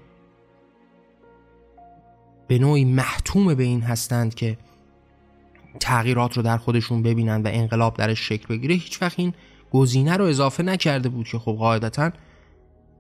به 2.49 2.59
نوعی 2.59 2.85
محتوم 2.85 3.55
به 3.55 3.63
این 3.63 3.81
هستند 3.81 4.35
که 4.35 4.59
تغییرات 5.81 6.37
رو 6.37 6.43
در 6.43 6.57
خودشون 6.57 7.03
ببینند 7.03 7.47
و 7.47 7.49
انقلاب 7.53 7.97
درش 7.97 8.29
شکل 8.29 8.47
بگیره 8.49 8.75
هیچ 8.75 9.03
وقت 9.03 9.19
این 9.19 9.35
گزینه 9.71 10.17
رو 10.17 10.25
اضافه 10.25 10.63
نکرده 10.63 11.09
بود 11.09 11.29
که 11.29 11.39
خب 11.39 11.53
قاعدتا 11.53 12.11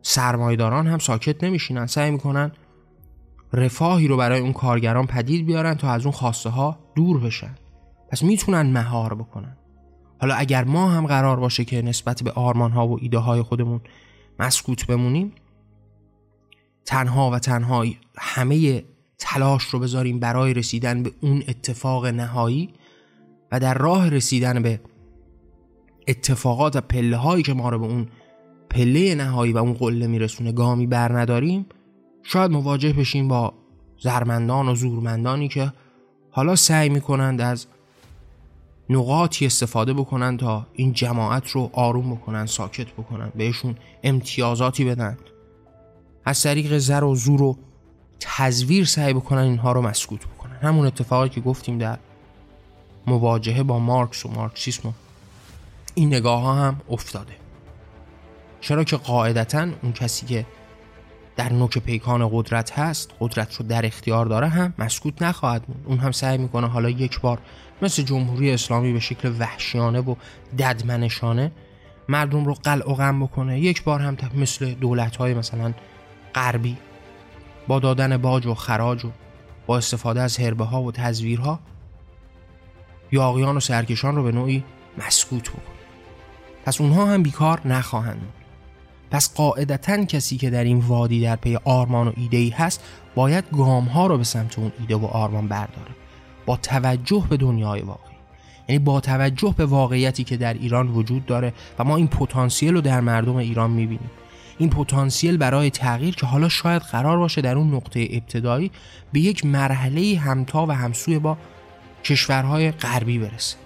سرمایداران 0.02 0.86
هم 0.86 0.98
ساکت 0.98 1.44
نمیشینن 1.44 1.86
سعی 1.86 2.10
می‌کنن 2.10 2.52
رفاهی 3.52 4.08
رو 4.08 4.16
برای 4.16 4.40
اون 4.40 4.52
کارگران 4.52 5.06
پدید 5.06 5.46
بیارن 5.46 5.74
تا 5.74 5.90
از 5.90 6.06
اون 6.06 6.12
خواسته 6.12 6.50
ها 6.50 6.78
دور 6.94 7.20
بشن. 7.20 7.54
پس 8.08 8.22
می‌تونن 8.22 8.62
مهار 8.62 9.14
بکنن. 9.14 9.56
حالا 10.20 10.34
اگر 10.34 10.64
ما 10.64 10.90
هم 10.90 11.06
قرار 11.06 11.40
باشه 11.40 11.64
که 11.64 11.82
نسبت 11.82 12.22
به 12.22 12.30
آرمان 12.30 12.72
ها 12.72 12.88
و 12.88 12.98
ایده 13.00 13.18
های 13.18 13.42
خودمون 13.42 13.80
مسکوت 14.38 14.86
بمونیم 14.86 15.32
تنها 16.84 17.30
و 17.30 17.38
تنها 17.38 17.84
همه 18.18 18.84
تلاش 19.18 19.64
رو 19.64 19.78
بذاریم 19.78 20.20
برای 20.20 20.54
رسیدن 20.54 21.02
به 21.02 21.12
اون 21.20 21.42
اتفاق 21.48 22.06
نهایی 22.06 22.70
و 23.52 23.60
در 23.60 23.74
راه 23.74 24.08
رسیدن 24.08 24.62
به 24.62 24.80
اتفاقات 26.08 26.76
و 26.76 26.80
پله 26.80 27.16
هایی 27.16 27.42
که 27.42 27.54
ما 27.54 27.68
رو 27.68 27.78
به 27.78 27.86
اون 27.86 28.08
پله 28.70 29.14
نهایی 29.14 29.52
و 29.52 29.58
اون 29.58 29.72
قله 29.72 30.06
میرسونه 30.06 30.52
گامی 30.52 30.86
بر 30.86 31.18
نداریم 31.18 31.66
شاید 32.22 32.50
مواجه 32.50 32.92
بشیم 32.92 33.28
با 33.28 33.52
زرمندان 33.98 34.68
و 34.68 34.74
زورمندانی 34.74 35.48
که 35.48 35.72
حالا 36.30 36.56
سعی 36.56 36.88
می‌کنند 36.88 37.40
از 37.40 37.66
نقاطی 38.90 39.46
استفاده 39.46 39.92
بکنن 39.92 40.36
تا 40.36 40.66
این 40.72 40.92
جماعت 40.92 41.50
رو 41.50 41.70
آروم 41.72 42.14
بکنن 42.14 42.46
ساکت 42.46 42.92
بکنن 42.92 43.32
بهشون 43.36 43.76
امتیازاتی 44.02 44.84
بدن. 44.84 45.18
از 46.24 46.42
طریق 46.42 46.78
زر 46.78 47.04
و 47.04 47.14
زور 47.14 47.42
و 47.42 47.56
تزویر 48.20 48.84
سعی 48.84 49.12
بکنن 49.14 49.40
اینها 49.40 49.72
رو 49.72 49.82
مسکوت 49.82 50.26
بکنن. 50.26 50.56
همون 50.56 50.86
اتفاقی 50.86 51.28
که 51.28 51.40
گفتیم 51.40 51.78
در 51.78 51.98
مواجهه 53.06 53.62
با 53.62 53.78
مارکس 53.78 54.26
و 54.26 54.28
مارکسیسم 54.28 54.88
و 54.88 54.92
این 55.94 56.08
نگاه 56.08 56.42
ها 56.42 56.54
هم 56.54 56.80
افتاده. 56.90 57.32
چرا 58.60 58.84
که 58.84 58.96
قاعدتا 58.96 59.68
اون 59.82 59.92
کسی 59.92 60.26
که 60.26 60.46
در 61.40 61.52
نوک 61.52 61.78
پیکان 61.78 62.28
قدرت 62.32 62.78
هست 62.78 63.10
قدرت 63.20 63.54
رو 63.54 63.66
در 63.66 63.86
اختیار 63.86 64.26
داره 64.26 64.48
هم 64.48 64.74
مسکوت 64.78 65.22
نخواهد 65.22 65.64
موند. 65.68 65.84
اون 65.86 65.98
هم 65.98 66.12
سعی 66.12 66.38
می‌کنه 66.38 66.68
حالا 66.68 66.90
یک 66.90 67.20
بار 67.20 67.38
مثل 67.82 68.02
جمهوری 68.02 68.50
اسلامی 68.50 68.92
به 68.92 69.00
شکل 69.00 69.32
وحشیانه 69.38 70.00
و 70.00 70.14
ددمنشانه 70.58 71.52
مردم 72.08 72.44
رو 72.44 72.54
قلع 72.54 72.90
و 72.90 72.94
غم 72.94 73.24
بکنه. 73.24 73.60
یک 73.60 73.84
بار 73.84 74.00
هم 74.00 74.16
مثل 74.34 74.74
دولت 74.74 75.16
های 75.16 75.34
مثلا 75.34 75.72
غربی 76.34 76.76
با 77.68 77.78
دادن 77.78 78.16
باج 78.16 78.46
و 78.46 78.54
خراج 78.54 79.04
و 79.04 79.10
با 79.66 79.78
استفاده 79.78 80.20
از 80.20 80.36
هربه 80.36 80.64
ها 80.64 80.82
و 80.82 80.92
تزویرها 80.92 81.60
یاقیان 83.12 83.56
و 83.56 83.60
سرکشان 83.60 84.16
رو 84.16 84.22
به 84.22 84.32
نوعی 84.32 84.64
مسکوت 85.06 85.50
بکنه. 85.50 85.64
پس 86.64 86.80
اونها 86.80 87.06
هم 87.06 87.22
بیکار 87.22 87.60
نخواهند 87.64 88.22
پس 89.10 89.34
قاعدتا 89.34 90.04
کسی 90.04 90.36
که 90.36 90.50
در 90.50 90.64
این 90.64 90.78
وادی 90.78 91.20
در 91.20 91.36
پی 91.36 91.58
آرمان 91.64 92.08
و 92.08 92.12
ایده 92.16 92.36
ای 92.36 92.48
هست 92.48 92.82
باید 93.14 93.44
گام 93.52 93.84
ها 93.84 94.06
رو 94.06 94.18
به 94.18 94.24
سمت 94.24 94.58
اون 94.58 94.72
ایده 94.80 94.96
و 94.96 95.06
آرمان 95.06 95.48
برداره. 95.48 95.90
با 96.46 96.56
توجه 96.56 97.24
به 97.30 97.36
دنیای 97.36 97.80
واقعی. 97.80 98.14
یعنی 98.68 98.78
با 98.78 99.00
توجه 99.00 99.54
به 99.56 99.66
واقعیتی 99.66 100.24
که 100.24 100.36
در 100.36 100.54
ایران 100.54 100.88
وجود 100.88 101.26
داره 101.26 101.52
و 101.78 101.84
ما 101.84 101.96
این 101.96 102.08
پتانسیل 102.08 102.74
رو 102.74 102.80
در 102.80 103.00
مردم 103.00 103.36
ایران 103.36 103.70
می‌بینیم. 103.70 104.10
این 104.58 104.70
پتانسیل 104.70 105.36
برای 105.36 105.70
تغییر 105.70 106.14
که 106.14 106.26
حالا 106.26 106.48
شاید 106.48 106.82
قرار 106.82 107.18
باشه 107.18 107.40
در 107.40 107.56
اون 107.56 107.74
نقطه 107.74 108.08
ابتدایی 108.10 108.70
به 109.12 109.20
یک 109.20 109.46
مرحله 109.46 110.18
همتا 110.18 110.66
و 110.66 110.72
همسوی 110.72 111.18
با 111.18 111.36
کشورهای 112.04 112.70
غربی 112.70 113.18
برسه. 113.18 113.56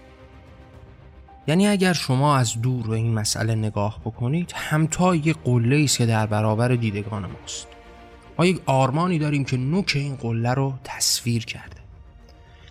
یعنی 1.47 1.67
اگر 1.67 1.93
شما 1.93 2.37
از 2.37 2.63
دور 2.63 2.87
به 2.87 2.97
این 2.97 3.15
مسئله 3.15 3.55
نگاه 3.55 4.01
بکنید 4.05 4.53
همتا 4.55 5.15
یک 5.15 5.37
قله 5.45 5.85
است 5.85 5.99
که 5.99 6.07
در 6.07 6.27
برابر 6.27 6.69
دیدگان 6.69 7.27
ماست. 7.27 7.67
ما 8.39 8.47
یک 8.47 8.61
آرمانی 8.67 9.19
داریم 9.19 9.45
که 9.45 9.57
نوک 9.57 9.93
این 9.95 10.17
قله 10.17 10.55
رو 10.55 10.75
تصویر 10.85 11.45
کرده. 11.45 11.77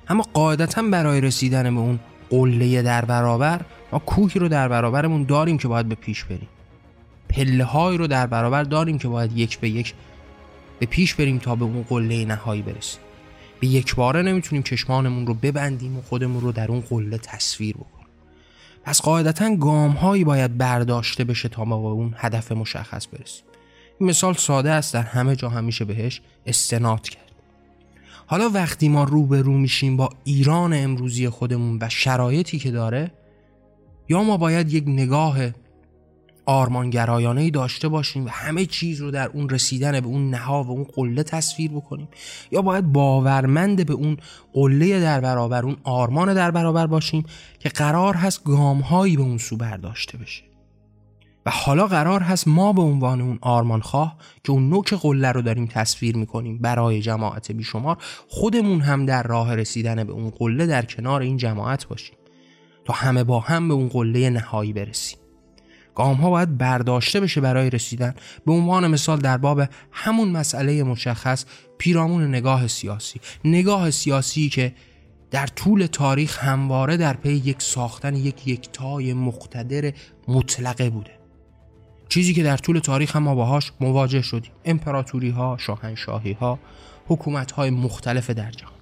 اما 0.07 0.23
قاعدتا 0.33 0.81
برای 0.81 1.21
رسیدن 1.21 1.63
به 1.75 1.81
اون 1.81 1.99
قله 2.29 2.81
در 2.81 3.05
برابر 3.05 3.61
ما 3.91 3.99
کوهی 3.99 4.39
رو 4.39 4.47
در 4.47 4.67
برابرمون 4.67 5.23
داریم 5.23 5.57
که 5.57 5.67
باید 5.67 5.89
به 5.89 5.95
پیش 5.95 6.23
بریم. 6.23 6.47
پله 7.29 7.63
هایی 7.63 7.97
رو 7.97 8.07
در 8.07 8.27
برابر 8.27 8.63
داریم 8.63 8.97
که 8.97 9.07
باید 9.07 9.37
یک 9.37 9.59
به 9.59 9.69
یک 9.69 9.93
به 10.79 10.85
پیش 10.85 11.15
بریم 11.15 11.37
تا 11.37 11.55
به 11.55 11.63
اون 11.65 11.85
قله 11.89 12.25
نهایی 12.25 12.61
برسیم. 12.61 13.01
به 13.59 13.67
یک 13.67 13.95
باره 13.95 14.21
نمی‌تونیم 14.21 14.63
چشمانمون 14.63 15.27
رو 15.27 15.33
ببندیم 15.33 15.97
و 15.97 16.01
خودمون 16.01 16.41
رو 16.41 16.51
در 16.51 16.71
اون 16.71 16.81
قله 16.81 17.17
تصویر 17.17 17.75
بکنیم. 17.75 17.92
پس 18.83 19.01
قاعدتا 19.01 19.55
گام 19.55 19.91
هایی 19.91 20.23
باید 20.23 20.57
برداشته 20.57 21.23
بشه 21.23 21.49
تا 21.49 21.65
ما 21.65 21.81
به 21.81 21.87
اون 21.87 22.13
هدف 22.17 22.51
مشخص 22.51 23.07
برسیم. 23.07 23.43
این 23.99 24.09
مثال 24.09 24.33
ساده 24.33 24.71
است 24.71 24.93
در 24.93 25.01
همه 25.01 25.35
جا 25.35 25.49
همیشه 25.49 25.85
بهش 25.85 26.21
استناد 26.45 27.01
کرد. 27.09 27.31
حالا 28.25 28.49
وقتی 28.49 28.89
ما 28.89 29.03
رو 29.03 29.25
به 29.25 29.41
رو 29.41 29.53
میشیم 29.53 29.97
با 29.97 30.09
ایران 30.23 30.73
امروزی 30.73 31.29
خودمون 31.29 31.77
و 31.81 31.89
شرایطی 31.89 32.59
که 32.59 32.71
داره 32.71 33.11
یا 34.09 34.23
ما 34.23 34.37
باید 34.37 34.73
یک 34.73 34.83
نگاه 34.87 35.37
آرمانگرایانه 36.45 37.41
ای 37.41 37.51
داشته 37.51 37.87
باشیم 37.87 38.25
و 38.25 38.29
همه 38.29 38.65
چیز 38.65 39.01
رو 39.01 39.11
در 39.11 39.27
اون 39.27 39.49
رسیدن 39.49 39.99
به 39.99 40.07
اون 40.07 40.29
نها 40.29 40.63
و 40.63 40.69
اون 40.69 40.83
قله 40.83 41.23
تصویر 41.23 41.71
بکنیم. 41.71 42.07
یا 42.51 42.61
باید 42.61 42.91
باورمند 42.91 43.85
به 43.85 43.93
اون 43.93 44.17
قله 44.53 44.99
در 44.99 45.21
برابر 45.21 45.65
اون 45.65 45.77
آرمان 45.83 46.33
در 46.33 46.51
برابر 46.51 46.87
باشیم 46.87 47.25
که 47.59 47.69
قرار 47.69 48.15
هست 48.15 48.43
گامهایی 48.43 49.17
به 49.17 49.23
اون 49.23 49.37
سو 49.37 49.57
برداشته 49.57 50.17
بشه. 50.17 50.43
و 51.45 51.51
حالا 51.51 51.87
قرار 51.87 52.21
هست 52.21 52.47
ما 52.47 52.73
به 52.73 52.81
عنوان 52.81 53.21
اون 53.21 53.39
آرمان 53.41 53.81
خواه 53.81 54.17
که 54.43 54.51
اون 54.51 54.69
نوک 54.69 54.93
قله 54.93 55.31
رو 55.31 55.41
داریم 55.41 55.65
تصویر 55.65 56.17
می‌کنیم 56.17 56.57
برای 56.57 57.01
جماعت 57.01 57.51
بیشمار 57.51 57.97
خودمون 58.27 58.81
هم 58.81 59.05
در 59.05 59.23
راه 59.23 59.55
رسیدن 59.55 60.03
به 60.03 60.13
اون 60.13 60.29
قله 60.29 60.65
در 60.65 60.85
کنار 60.85 61.21
این 61.21 61.37
جماعت 61.37 61.87
باشیم 61.87 62.15
تا 62.85 62.93
همه 62.93 63.23
با 63.23 63.39
هم 63.39 63.67
به 63.67 63.73
اون 63.73 63.87
قله 63.87 64.29
نهایی 64.29 64.73
برسیم. 64.73 65.22
گام 65.95 66.15
ها 66.15 66.29
باید 66.29 66.57
برداشته 66.57 67.19
بشه 67.19 67.41
برای 67.41 67.69
رسیدن. 67.69 68.15
به 68.45 68.51
عنوان 68.51 68.87
مثال 68.87 69.19
در 69.19 69.37
باب 69.37 69.63
همون 69.91 70.29
مسئله 70.29 70.83
مشخص 70.83 71.45
پیرامون 71.77 72.27
نگاه 72.27 72.67
سیاسی. 72.67 73.21
نگاه 73.45 73.91
سیاسی 73.91 74.49
که 74.49 74.73
در 75.31 75.47
طول 75.47 75.85
تاریخ 75.85 76.43
همواره 76.43 76.97
در 76.97 77.13
پی 77.13 77.33
یک 77.33 77.61
ساختن 77.61 78.15
یک 78.15 78.47
یکتای 78.47 79.13
مقتدر 79.13 79.93
مطلقه 80.27 80.89
بوده. 80.89 81.11
چیزی 82.09 82.33
که 82.33 82.43
در 82.43 82.57
طول 82.57 82.79
تاریخ 82.79 83.15
هم 83.15 83.23
ما 83.23 83.35
باهاش 83.35 83.71
مواجه 83.79 84.21
شدیم. 84.21 84.51
امپراتوری 84.65 85.29
ها 85.29 85.57
شاهنشاهی 85.59 86.31
ها 86.33 86.59
حکومت 87.07 87.51
های 87.51 87.69
مختلف 87.69 88.29
در 88.29 88.51
جهان. 88.51 88.73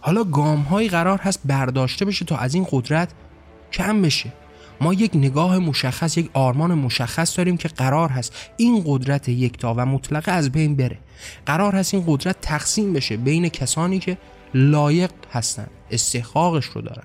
حالا 0.00 0.24
گام 0.24 0.60
هایی 0.60 0.88
قرار 0.88 1.18
هست 1.18 1.40
برداشته 1.44 2.04
بشه 2.04 2.24
تا 2.24 2.36
از 2.36 2.54
این 2.54 2.66
قدرت 2.70 3.12
کم 3.72 4.02
بشه. 4.02 4.32
ما 4.80 4.94
یک 4.94 5.10
نگاه 5.14 5.58
مشخص 5.58 6.18
یک 6.18 6.30
آرمان 6.32 6.74
مشخص 6.74 7.36
داریم 7.36 7.56
که 7.56 7.68
قرار 7.68 8.08
هست 8.08 8.50
این 8.56 8.82
قدرت 8.86 9.28
یکتا 9.28 9.74
و 9.74 9.86
مطلقه 9.86 10.32
از 10.32 10.52
بین 10.52 10.76
بره. 10.76 10.98
قرار 11.46 11.74
هست 11.74 11.94
این 11.94 12.04
قدرت 12.06 12.36
تقسیم 12.40 12.92
بشه 12.92 13.16
بین 13.16 13.48
کسانی 13.48 13.98
که 13.98 14.18
لایق 14.54 15.10
هستند 15.32 15.70
استحقاقش 15.90 16.64
رو 16.64 16.80
دارن 16.80 17.04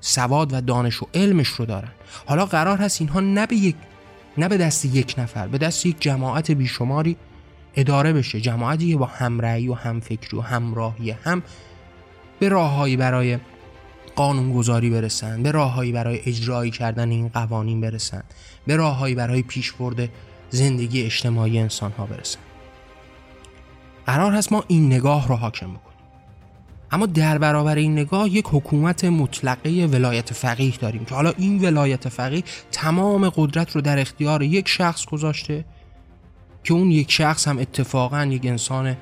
سواد 0.00 0.52
و 0.52 0.60
دانش 0.60 1.02
و 1.02 1.06
علمش 1.14 1.48
رو 1.48 1.66
دارن. 1.66 1.90
حالا 2.26 2.46
قرار 2.46 2.78
هست 2.78 3.00
اینها 3.00 3.20
نه 3.20 3.46
به 3.46 3.56
یک 3.56 3.76
نه 4.38 4.48
به 4.48 4.56
دست 4.56 4.84
یک 4.84 5.14
نفر 5.18 5.46
به 5.46 5.58
دست 5.58 5.86
یک 5.86 5.96
جماعت 6.00 6.50
بیشماری 6.50 7.16
اداره 7.76 8.12
بشه. 8.12 8.40
جماعتی 8.40 8.90
که 8.90 8.96
با 8.96 9.06
همرأی 9.06 9.68
و 9.68 9.74
همفکری 9.74 10.36
و 10.36 10.40
همراهی 10.40 11.10
هم 11.10 11.42
به 12.38 12.48
راههایی 12.48 12.96
برای 12.96 13.38
قانونگذاری 14.16 14.90
برسن 14.90 15.42
به 15.42 15.50
راههایی 15.50 15.92
برای 15.92 16.20
اجرایی 16.26 16.70
کردن 16.70 17.10
این 17.10 17.28
قوانین 17.28 17.80
برسن 17.80 18.22
به 18.66 18.76
راههایی 18.76 19.14
برای 19.14 19.42
پیشبرد 19.42 20.08
زندگی 20.50 21.02
اجتماعی 21.02 21.58
انسان 21.58 21.92
ها 21.92 22.06
برسن. 22.06 22.40
قرار 24.06 24.32
هست 24.32 24.52
ما 24.52 24.64
این 24.68 24.86
نگاه 24.86 25.28
رو 25.28 25.34
حاکم 25.34 25.66
بکنیم. 25.66 25.98
اما 26.90 27.06
در 27.06 27.38
برابر 27.38 27.76
این 27.76 27.92
نگاه 27.92 28.28
یک 28.28 28.44
حکومت 28.48 29.04
مطلقه 29.04 29.86
ولایت 29.86 30.32
فقیه 30.32 30.76
داریم 30.76 31.04
که 31.04 31.14
حالا 31.14 31.32
این 31.38 31.62
ولایت 31.62 32.08
فقیه 32.08 32.44
تمام 32.72 33.28
قدرت 33.28 33.70
رو 33.70 33.80
در 33.80 33.98
اختیار 33.98 34.42
یک 34.42 34.68
شخص 34.68 35.06
گذاشته 35.06 35.64
که 36.64 36.74
اون 36.74 36.90
یک 36.90 37.12
شخص 37.12 37.48
هم 37.48 37.58
اتفاقا 37.58 38.24
یک 38.24 38.46
انسان 38.46 38.96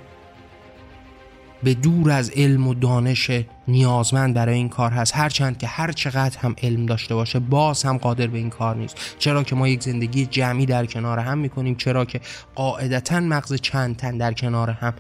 به 1.63 1.75
دور 1.75 2.11
از 2.11 2.31
علم 2.31 2.69
و 2.69 2.75
دانش 2.75 3.31
نیازمند 3.69 4.35
برای 4.35 4.55
این 4.55 4.69
کار 4.69 4.91
هست. 4.91 5.17
هرچند 5.17 5.59
که 5.59 5.67
هر 5.67 5.93
چقدر 5.93 6.39
هم 6.39 6.57
علم 6.63 6.87
داشته 6.87 7.15
باشه 7.15 7.39
باز 7.39 7.83
هم 7.83 7.99
قادر 7.99 8.27
به 8.27 8.39
این 8.39 8.51
کار 8.51 8.77
نیست. 8.77 8.97
چرا 9.19 9.43
که 9.43 9.55
ما 9.55 9.69
یک 9.69 9.83
زندگی 9.83 10.27
جمعی 10.27 10.67
در 10.67 10.87
کنار 10.87 11.19
هم 11.19 11.39
می‌کنیم 11.39 11.75
چرا 11.75 12.05
که 12.05 12.21
قاعدتا 12.55 13.21
مغز 13.21 13.55
چند 13.55 13.97
تن 13.97 14.17
در 14.17 14.33
کنار 14.33 14.71
هم 14.71 14.95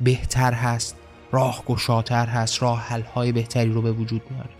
بهتر 0.00 0.52
هست 0.52 0.96
راه 1.32 1.62
گشاتر 1.66 2.26
هست 2.26 2.62
راه 2.62 2.80
حل 2.80 3.02
های 3.02 3.32
بهتری 3.32 3.72
رو 3.72 3.82
به 3.82 3.92
وجود 3.92 4.22
میاره. 4.30 4.50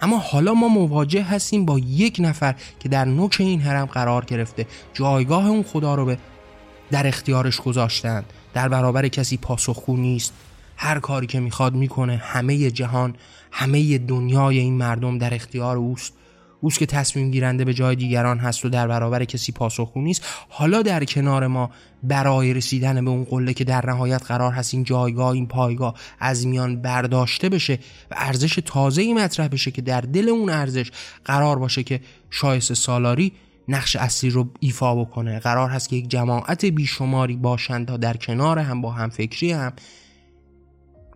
اما 0.00 0.18
حالا 0.18 0.54
ما 0.54 0.68
مواجه 0.68 1.22
هستیم 1.22 1.64
با 1.64 1.78
یک 1.78 2.16
نفر 2.20 2.54
که 2.80 2.88
در 2.88 3.04
نوک 3.04 3.36
این 3.38 3.60
حرم 3.60 3.86
قرار 3.86 4.24
گرفته. 4.24 4.66
جایگاه 4.94 5.46
اون 5.46 5.62
خدا 5.62 5.94
رو 5.94 6.04
به 6.04 6.18
در 6.90 7.06
اختیارش 7.06 7.60
گذاشتن 7.60 8.24
در 8.54 8.68
برابر 8.68 9.08
کسی 9.08 9.36
پاسخگو 9.36 9.96
نیست. 9.96 10.32
هر 10.82 10.98
کاری 10.98 11.26
که 11.26 11.40
می‌خواد 11.40 11.74
می‌کنه 11.74 12.16
همه 12.16 12.70
جهان 12.70 13.14
همه 13.50 13.98
دنیای 13.98 14.58
این 14.58 14.74
مردم 14.74 15.18
در 15.18 15.34
اختیار 15.34 15.76
اوست. 15.76 16.12
اوست 16.60 16.78
که 16.78 16.86
تصمیم 16.86 17.30
گیرنده 17.30 17.64
به 17.64 17.74
جای 17.74 17.96
دیگران 17.96 18.38
هست 18.38 18.64
و 18.64 18.68
در 18.68 18.88
برابر 18.88 19.24
کسی 19.24 19.52
پاسخگو 19.52 20.00
نیست. 20.00 20.24
حالا 20.48 20.82
در 20.82 21.04
کنار 21.04 21.46
ما 21.46 21.70
برای 22.02 22.54
رسیدن 22.54 23.04
به 23.04 23.10
اون 23.10 23.24
قله 23.24 23.54
که 23.54 23.64
در 23.64 23.86
نهایت 23.86 24.22
قرار 24.26 24.52
هست 24.52 24.74
این 24.74 24.84
جایگاه 24.84 25.28
این 25.28 25.46
پایگاه 25.46 25.94
از 26.20 26.46
میان 26.46 26.76
برداشته 26.76 27.48
بشه 27.48 27.78
و 28.10 28.14
ارزش 28.18 28.58
تازه 28.64 29.02
ای 29.02 29.14
مطرح 29.14 29.48
بشه 29.48 29.70
که 29.70 29.82
در 29.82 30.00
دل 30.00 30.28
اون 30.28 30.50
ارزش 30.50 30.90
قرار 31.24 31.58
باشه 31.58 31.82
که 31.82 32.00
شایسته 32.30 32.74
سالاری 32.74 33.32
نقش 33.68 33.96
اصلی 33.96 34.30
رو 34.30 34.50
ایفا 34.60 34.94
بکنه. 34.94 35.38
قرار 35.38 35.70
هست 35.70 35.88
که 35.88 35.96
یک 35.96 36.08
جماعت 36.08 36.64
بیشماری 36.64 37.36
باشند 37.36 37.86
تا 37.88 37.96
در 37.96 38.16
کنار 38.16 38.58
هم 38.58 38.80
با 38.80 38.90
هم 38.90 39.10
فکری 39.10 39.52
هم 39.52 39.72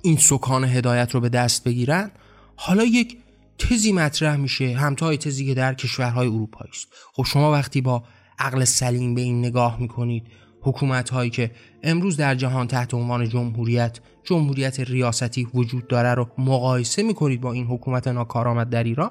این 0.07 0.16
سکان 0.16 0.64
هدایت 0.64 1.14
رو 1.14 1.21
به 1.21 1.29
دست 1.29 1.64
بگیرن 1.64 2.11
حالا 2.57 2.85
یک 2.85 3.16
تزی 3.59 3.92
مطرح 3.92 4.37
میشه 4.37 4.75
همتای 4.77 5.16
تزی 5.16 5.47
که 5.47 5.55
در 5.55 5.75
کشورهای 5.75 6.27
اروپایی 6.27 6.71
است. 6.71 6.88
خب 7.12 7.23
شما 7.23 7.53
وقتی 7.53 7.81
با 7.81 8.05
عقل 8.38 8.64
سلیم 8.64 9.14
به 9.14 9.21
این 9.21 9.38
نگاه 9.38 9.81
می‌کنید 9.81 10.27
حکومت 10.61 11.11
هایی 11.11 11.31
که 11.31 11.51
امروز 11.83 12.16
در 12.16 12.35
جهان 12.35 12.66
تحت 12.66 12.95
عنوان 12.95 13.29
جمهوریت 13.29 13.99
جمهوریت 14.25 14.81
ریاستی 14.81 15.49
وجود 15.55 15.88
داره 15.88 16.14
رو 16.14 16.29
مقایسه 16.38 17.03
می‌کنید 17.03 17.40
با 17.40 17.53
این 17.53 17.66
حکومت 17.66 18.09
ناکارآمد 18.09 18.71
در 18.71 18.85
ایران 18.85 19.11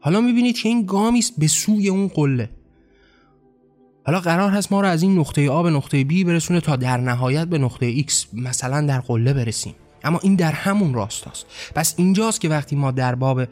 حالا 0.00 0.20
می‌بینید 0.20 0.58
که 0.58 0.68
این 0.68 0.86
گامی 0.86 1.18
است 1.18 1.32
به 1.38 1.46
سوی 1.46 1.88
اون 1.88 2.08
قله. 2.08 2.50
حالا 4.06 4.20
قرار 4.20 4.50
هست 4.50 4.72
ما 4.72 4.80
رو 4.80 4.86
از 4.86 5.02
این 5.02 5.18
نقطه 5.18 5.50
آ 5.50 5.62
به 5.62 5.70
نقطه 5.70 6.04
B 6.04 6.24
برسونه 6.24 6.60
تا 6.60 6.76
در 6.76 6.96
نهایت 6.96 7.48
به 7.48 7.58
نقطه 7.58 8.02
X 8.02 8.12
مثلا 8.32 8.86
در 8.86 9.00
قله 9.00 9.32
برسیم. 9.32 9.74
اما 10.04 10.18
این 10.22 10.34
در 10.34 10.52
همون 10.52 10.94
راستاست. 10.94 11.46
پس 11.74 11.94
اینجاست 11.96 12.40
که 12.40 12.48
وقتی 12.48 12.76
ما 12.76 12.90
در 12.90 13.14
باب 13.14 13.42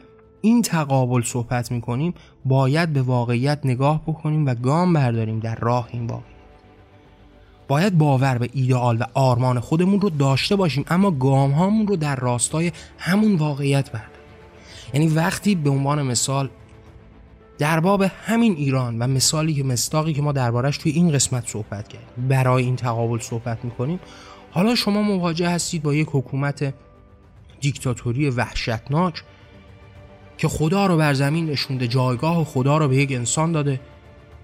این 0.41 0.61
تقابل 0.61 1.21
صحبت 1.21 1.71
می‌کنیم 1.71 2.13
باید 2.45 2.93
به 2.93 3.01
واقعیت 3.01 3.59
نگاه 3.63 4.01
بکنیم 4.07 4.45
و 4.45 4.55
گام 4.55 4.93
برداریم 4.93 5.39
در 5.39 5.55
راه 5.55 5.87
این 5.91 6.07
واقعیت 6.07 6.29
باید 7.67 7.97
باور 7.97 8.37
به 8.37 8.49
ایدئال 8.53 8.97
و 8.97 9.03
آرمان 9.13 9.59
خودمون 9.59 10.01
رو 10.01 10.09
داشته 10.09 10.55
باشیم 10.55 10.85
اما 10.87 11.11
گام 11.11 11.51
هامون 11.51 11.87
رو 11.87 11.95
در 11.95 12.15
راستای 12.15 12.71
همون 12.97 13.35
واقعیت 13.35 13.91
برداریم. 13.91 14.19
یعنی 14.93 15.07
وقتی 15.07 15.55
به 15.55 15.69
عنوان 15.69 16.01
مثال 16.01 16.49
در 17.57 17.79
باب 17.79 18.01
همین 18.01 18.55
ایران 18.55 18.99
و 18.99 19.07
مثالی 19.07 19.53
که 19.53 19.63
مستاقی 19.63 20.13
که 20.13 20.21
ما 20.21 20.31
دربارش 20.31 20.77
توی 20.77 20.91
این 20.91 21.11
قسمت 21.11 21.47
صحبت 21.47 21.87
کردیم 21.87 22.27
برای 22.27 22.63
این 22.63 22.75
تقابل 22.75 23.19
صحبت 23.19 23.65
می‌کنیم 23.65 23.99
حالا 24.51 24.75
شما 24.75 25.01
مواجه 25.01 25.49
هستید 25.49 25.83
با 25.83 25.93
یک 25.93 26.07
حکومت 26.11 26.73
دیکتاتوری 27.61 28.29
وحشتناک 28.29 29.23
که 30.37 30.47
خدا 30.47 30.85
رو 30.85 30.97
بر 30.97 31.13
زمین 31.13 31.49
نشونده 31.49 31.87
جایگاه 31.87 32.43
خدا 32.43 32.77
رو 32.77 32.87
به 32.87 32.95
یک 32.95 33.11
انسان 33.11 33.51
داده 33.51 33.79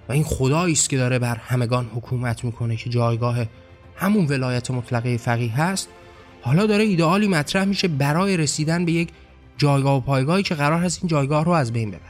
و 0.09 0.11
این 0.11 0.23
خدایی 0.23 0.73
است 0.73 0.89
که 0.89 0.97
داره 0.97 1.19
بر 1.19 1.35
همگان 1.35 1.85
حکومت 1.95 2.43
می‌کنه 2.43 2.75
که 2.75 2.89
جایگاه 2.89 3.45
همون 3.95 4.25
ولایت 4.27 4.71
مطلقه 4.71 5.17
فقیه 5.17 5.61
هست. 5.61 5.89
حالا 6.41 6.65
داره 6.65 6.83
ایدئالی 6.83 7.27
مطرح 7.27 7.65
میشه 7.65 7.87
برای 7.87 8.37
رسیدن 8.37 8.85
به 8.85 8.91
یک 8.91 9.09
جایگاه 9.57 9.97
و 9.97 9.99
پایگاهی 9.99 10.43
که 10.43 10.55
قرار 10.55 10.79
هست 10.79 10.99
این 11.01 11.07
جایگاه 11.07 11.45
رو 11.45 11.51
از 11.51 11.73
بین 11.73 11.89
ببره. 11.89 12.01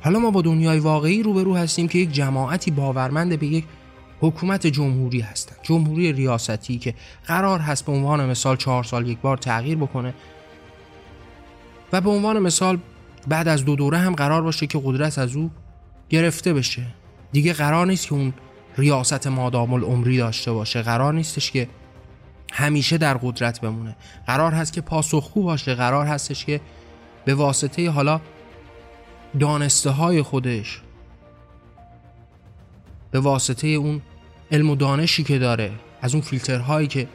حالا 0.00 0.18
ما 0.18 0.30
با 0.30 0.42
دنیای 0.42 0.78
واقعی 0.78 1.22
روبرو 1.22 1.56
هستیم 1.56 1.88
که 1.88 1.98
یک 1.98 2.12
جماعتی 2.12 2.70
باورمند 2.70 3.38
به 3.38 3.46
یک 3.46 3.64
حکومت 4.22 4.66
جمهوری 4.66 5.20
هستند 5.20 5.58
جمهوری 5.62 6.12
ریاستی 6.12 6.78
که 6.78 6.94
قرار 7.26 7.60
هست 7.60 7.86
به 7.86 7.92
عنوان 7.92 8.30
مثال 8.30 8.56
چهار 8.56 8.84
سال 8.84 9.08
یک 9.08 9.18
بار 9.18 9.36
تغییر 9.36 9.78
بکنه. 9.78 10.14
و 11.92 12.00
به 12.00 12.10
عنوان 12.10 12.38
مثال 12.38 12.78
بعد 13.28 13.48
از 13.48 13.64
دو 13.64 13.76
دوره 13.76 13.98
هم 13.98 14.14
قرار 14.14 14.42
باشه 14.42 14.66
که 14.66 14.80
قدرت 14.84 15.18
از 15.18 15.36
او 15.36 15.50
گرفته 16.08 16.54
بشه. 16.54 16.86
دیگه 17.32 17.52
قرار 17.52 17.86
نیست 17.86 18.06
که 18.06 18.12
اون 18.12 18.32
ریاست 18.78 19.26
مادام 19.26 19.72
العمری 19.72 20.18
داشته 20.18 20.52
باشه. 20.52 20.82
قرار 20.82 21.14
نیستش 21.14 21.50
که 21.50 21.68
همیشه 22.52 22.98
در 22.98 23.14
قدرت 23.14 23.60
بمونه. 23.60 23.96
قرار 24.26 24.52
هست 24.52 24.72
که 24.72 24.80
پاسخگو 24.80 25.42
باشه. 25.42 25.74
قرار 25.74 26.06
هستش 26.06 26.44
که 26.44 26.60
به 27.24 27.34
واسطه 27.34 27.90
حالا 27.90 28.20
دانسته 29.40 29.90
های 29.90 30.22
خودش 30.22 30.80
به 33.10 33.20
واسطه 33.20 33.68
اون 33.68 34.02
علم 34.52 34.70
و 34.70 34.76
دانشی 34.76 35.24
که 35.24 35.38
داره 35.38 35.72
از 36.02 36.14
اون 36.14 36.22
فیلترهایی 36.22 36.86
که 36.86 37.08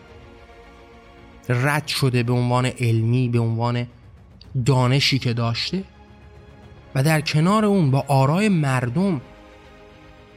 رد 1.49 1.87
شده 1.87 2.23
به 2.23 2.33
عنوان 2.33 2.65
علمی 2.65 3.29
به 3.29 3.39
عنوان 3.39 3.87
دانشی 4.65 5.19
که 5.19 5.33
داشته 5.33 5.83
و 6.95 7.03
در 7.03 7.21
کنار 7.21 7.65
اون 7.65 7.91
با 7.91 8.05
آرای 8.07 8.49
مردم 8.49 9.21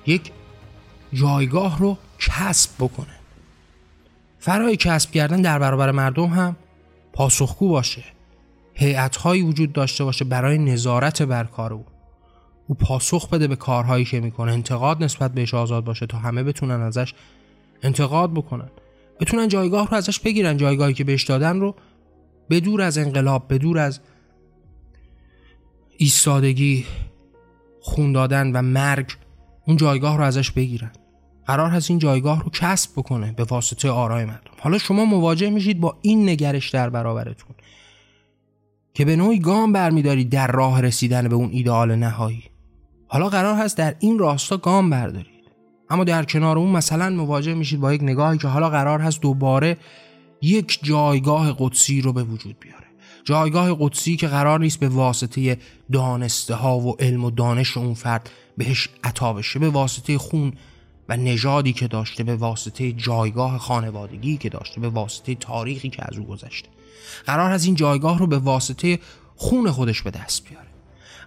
یک 0.06 0.32
جایگاه 1.12 1.78
رو 1.78 1.98
کسب 2.18 2.70
بکنه. 2.78 3.14
فرای 4.38 4.76
کسب 4.76 5.10
کردن 5.10 5.42
در 5.42 5.58
برابر 5.58 5.90
مردم 5.90 6.26
هم 6.26 6.56
پاسخگو 7.12 7.68
باشه. 7.68 8.04
هیئت‌هایی 8.74 9.42
وجود 9.42 9.72
داشته 9.72 10.04
باشه 10.04 10.24
برای 10.24 10.58
نظارت 10.58 11.22
بر 11.22 11.44
کار 11.44 11.72
او. 11.72 11.84
او 12.70 12.76
پاسخ 12.76 13.28
بده 13.28 13.46
به 13.46 13.56
کارهایی 13.56 14.04
که 14.04 14.20
می‌کنه. 14.20 14.52
انتقاد 14.52 15.04
نسبت 15.04 15.32
بهش 15.34 15.54
آزاد 15.54 15.84
باشه 15.84 16.06
تا 16.06 16.18
همه 16.18 16.42
بتونن 16.42 16.80
ازش 16.80 17.14
انتقاد 17.82 18.32
بکنن. 18.32 18.70
بتونن 19.20 19.48
جایگاه 19.48 19.88
رو 19.88 19.96
ازش 19.96 20.20
بگیرن. 20.20 20.56
جایگاهی 20.56 20.94
که 20.94 21.04
بهش 21.04 21.24
دادن 21.24 21.60
رو 21.60 21.74
بدور 22.50 22.82
از 22.82 22.98
انقلاب 22.98 23.54
بدور 23.54 23.78
از 23.78 24.00
ایستادگی 25.96 26.86
خون 27.80 28.12
دادن 28.12 28.52
و 28.52 28.62
مرگ 28.62 29.12
اون 29.66 29.76
جایگاه 29.76 30.18
رو 30.18 30.24
ازش 30.24 30.50
بگیرن. 30.50 30.92
قرار 31.46 31.70
هست 31.70 31.90
این 31.90 31.98
جایگاه 31.98 32.42
رو 32.42 32.50
کسب 32.50 32.90
بکنه 32.96 33.32
به 33.32 33.44
واسطه 33.44 33.90
آرای 33.90 34.24
مردم. 34.24 34.50
حالا 34.60 34.78
شما 34.78 35.04
مواجه 35.04 35.50
میشید 35.50 35.80
با 35.80 35.98
این 36.02 36.28
نگرش 36.28 36.70
در 36.70 36.90
برابرتون 36.90 37.54
که 38.94 39.04
به 39.04 39.16
نوعی 39.16 39.38
گام 39.38 39.72
برمیدارید 39.72 40.30
در 40.30 40.46
راه 40.46 40.80
رسیدن 40.80 41.28
به 41.28 41.34
اون 41.34 41.50
ایدئال 41.52 41.94
نهایی. 41.94 42.42
حالا 43.12 43.28
قرار 43.28 43.54
هست 43.54 43.76
در 43.76 43.94
این 43.98 44.18
راستا 44.18 44.56
گام 44.56 44.90
بردارید. 44.90 45.44
اما 45.90 46.04
در 46.04 46.24
کنار 46.24 46.58
اون 46.58 46.70
مثلا 46.70 47.10
مواجه 47.10 47.54
میشید 47.54 47.80
با 47.80 47.94
یک 47.94 48.02
نگاهی 48.02 48.38
که 48.38 48.48
حالا 48.48 48.70
قرار 48.70 49.00
هست 49.00 49.20
دوباره 49.20 49.76
یک 50.42 50.78
جایگاه 50.82 51.56
قدسی 51.58 52.00
رو 52.00 52.12
به 52.12 52.22
وجود 52.22 52.56
بیاره. 52.60 52.86
جایگاه 53.24 53.76
قدسی 53.80 54.16
که 54.16 54.26
قرار 54.26 54.60
نیست 54.60 54.80
به 54.80 54.88
واسطه 54.88 55.58
دانسته 55.92 56.54
ها 56.54 56.78
و 56.78 56.96
علم 57.00 57.24
و 57.24 57.30
دانش 57.30 57.76
اون 57.76 57.94
فرد 57.94 58.30
بهش 58.58 58.88
عطا 59.04 59.32
بشه 59.32 59.58
به 59.58 59.70
واسطه 59.70 60.18
خون 60.18 60.52
و 61.08 61.16
نژادی 61.16 61.72
که 61.72 61.88
داشته 61.88 62.24
به 62.24 62.36
واسطه 62.36 62.92
جایگاه 62.92 63.58
خانوادگی 63.58 64.36
که 64.36 64.48
داشته 64.48 64.80
به 64.80 64.88
واسطه 64.88 65.34
تاریخی 65.34 65.88
که 65.88 66.02
از 66.08 66.18
او 66.18 66.26
گذشته. 66.26 66.68
قرار 67.26 67.50
هست 67.50 67.66
این 67.66 67.74
جایگاه 67.74 68.18
رو 68.18 68.26
به 68.26 68.38
واسطه 68.38 68.98
خون 69.36 69.70
خودش 69.70 70.02
به 70.02 70.10
دست 70.10 70.48
بیاره. 70.48 70.69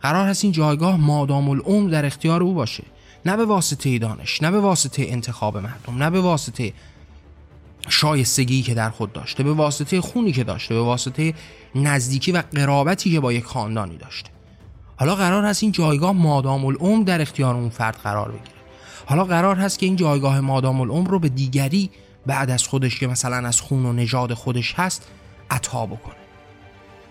قرار 0.04 0.28
هست 0.28 0.44
این 0.44 0.54
جایگاه 0.54 0.98
مادام 0.98 1.50
العمر 1.50 1.90
در 1.90 2.06
اختیار 2.06 2.44
او 2.44 2.54
باشه. 2.54 2.84
نه 3.26 3.38
به 3.38 3.46
واسطه 3.46 4.00
دانش 4.00 4.42
نه 4.42 4.52
به 4.52 4.60
واسطه 4.60 5.06
انتخاب 5.08 5.58
مردم 5.58 6.04
نه 6.04 6.10
به 6.10 6.22
واسطه 6.22 6.74
شایستگی 7.90 8.62
که 8.62 8.74
در 8.74 8.90
خود 8.90 9.14
داشته 9.14 9.44
به 9.44 9.54
واسطه 9.54 10.02
خونی 10.02 10.32
که 10.32 10.44
داشته 10.44 10.76
به 10.76 10.82
واسطه 10.82 11.34
نزدیکی 11.76 12.32
و 12.32 12.44
قرابتی 12.52 13.12
که 13.12 13.20
با 13.20 13.34
یک 13.34 13.44
خاندانی 13.44 13.98
داشته. 13.98 14.30
حالا 14.96 15.16
قرار 15.16 15.46
هست 15.46 15.64
این 15.64 15.72
جایگاه 15.72 16.12
مادام 16.12 16.66
العمر 16.66 17.04
در 17.04 17.22
اختیار 17.22 17.56
اون 17.56 17.70
فرد 17.70 17.96
قرار 18.04 18.32
بگیره. 18.32 18.58
حالا 19.06 19.24
قرار 19.24 19.56
هست 19.56 19.80
که 19.80 19.86
این 19.86 19.96
جایگاه 19.96 20.40
مادام 20.40 20.82
العمر 20.82 21.10
رو 21.10 21.20
به 21.20 21.30
دیگری 21.30 21.90
بعد 22.26 22.50
از 22.50 22.68
خودش 22.68 23.00
که 23.00 23.08
مثلا 23.08 23.48
از 23.48 23.62
خون 23.62 23.86
و 23.86 23.94
نژاد 23.94 24.34
خودش 24.34 24.74
هست 24.78 25.08
عطا 25.52 25.86
بکنه. 25.86 26.23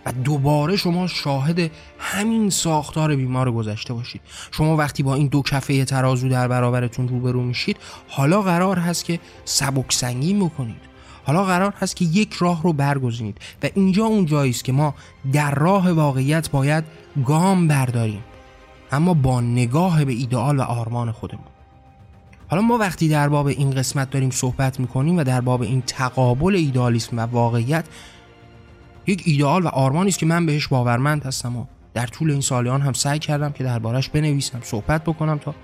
و 0.06 0.12
دوباره 0.12 0.76
شما 0.76 1.06
شاهد 1.06 1.70
همین 1.98 2.50
ساختار 2.50 3.16
بیمار 3.16 3.52
گذشته 3.52 3.94
باشید. 3.94 4.20
شما 4.50 4.76
وقتی 4.76 5.02
با 5.02 5.14
این 5.14 5.26
دو 5.26 5.42
کفه 5.42 5.84
ترازو 5.84 6.28
در 6.28 6.48
برابرتون 6.48 7.08
روبرو 7.08 7.42
میشید 7.42 7.76
حالا 8.08 8.42
قرار 8.42 8.78
هست 8.78 9.04
که 9.04 9.20
سبک 9.44 9.92
سنگین 9.92 10.44
بکنید. 10.44 10.92
حالا 11.24 11.44
قرار 11.44 11.74
هست 11.80 11.96
که 11.96 12.04
یک 12.04 12.32
راه 12.32 12.62
رو 12.62 12.72
برگزینید 12.72 13.38
و 13.62 13.68
اینجا 13.74 14.04
اون 14.04 14.26
جایی 14.26 14.50
است 14.50 14.64
که 14.64 14.72
ما 14.72 14.94
در 15.32 15.54
راه 15.54 15.92
واقعیت 15.92 16.50
باید 16.50 16.84
گام 17.26 17.68
برداریم. 17.68 18.24
اما 18.92 19.14
با 19.14 19.40
نگاه 19.40 20.04
به 20.04 20.12
ایدئال 20.12 20.58
و 20.58 20.62
آرمان 20.62 21.12
خودمون. 21.12 21.44
حالا 22.48 22.62
ما 22.62 22.78
وقتی 22.78 23.08
در 23.08 23.28
باب 23.28 23.46
این 23.46 23.70
قسمت 23.70 24.10
داریم 24.10 24.30
صحبت 24.30 24.80
می‌کنیم 24.80 25.18
و 25.18 25.24
در 25.24 25.40
باب 25.40 25.62
این 25.62 25.82
تقابل 25.86 26.54
ایدئالیسم 26.54 27.18
و 27.18 27.20
واقعیت 27.20 27.84
یک 29.06 29.22
ایدئال 29.26 29.62
و 29.62 29.68
آرمانی 29.68 30.08
است 30.08 30.18
که 30.18 30.26
من 30.26 30.46
بهش 30.46 30.66
باورمند 30.66 31.24
هستم 31.24 31.56
و 31.56 31.64
در 31.94 32.06
طول 32.06 32.30
این 32.30 32.40
سالیان 32.40 32.80
هم 32.80 32.92
سعی 32.92 33.18
کردم 33.18 33.52
که 33.52 33.64
دربارش 33.64 34.08
بنویسم 34.08 34.60
صحبت 34.62 35.04
بکنم 35.04 35.38
تا 35.38 35.54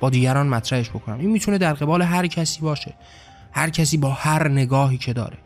با 0.00 0.10
دیگران 0.10 0.46
مطرحش 0.46 0.90
بکنم. 0.90 1.18
این 1.18 1.30
می‌تونه 1.30 1.58
در 1.58 1.74
قبال 1.74 2.02
هر 2.02 2.26
کسی 2.26 2.60
باشه 2.60 2.94
هر 3.52 3.70
کسی 3.70 3.96
با 3.96 4.10
هر 4.10 4.48
نگاهی 4.48 4.98
که 4.98 5.12
داره. 5.12 5.38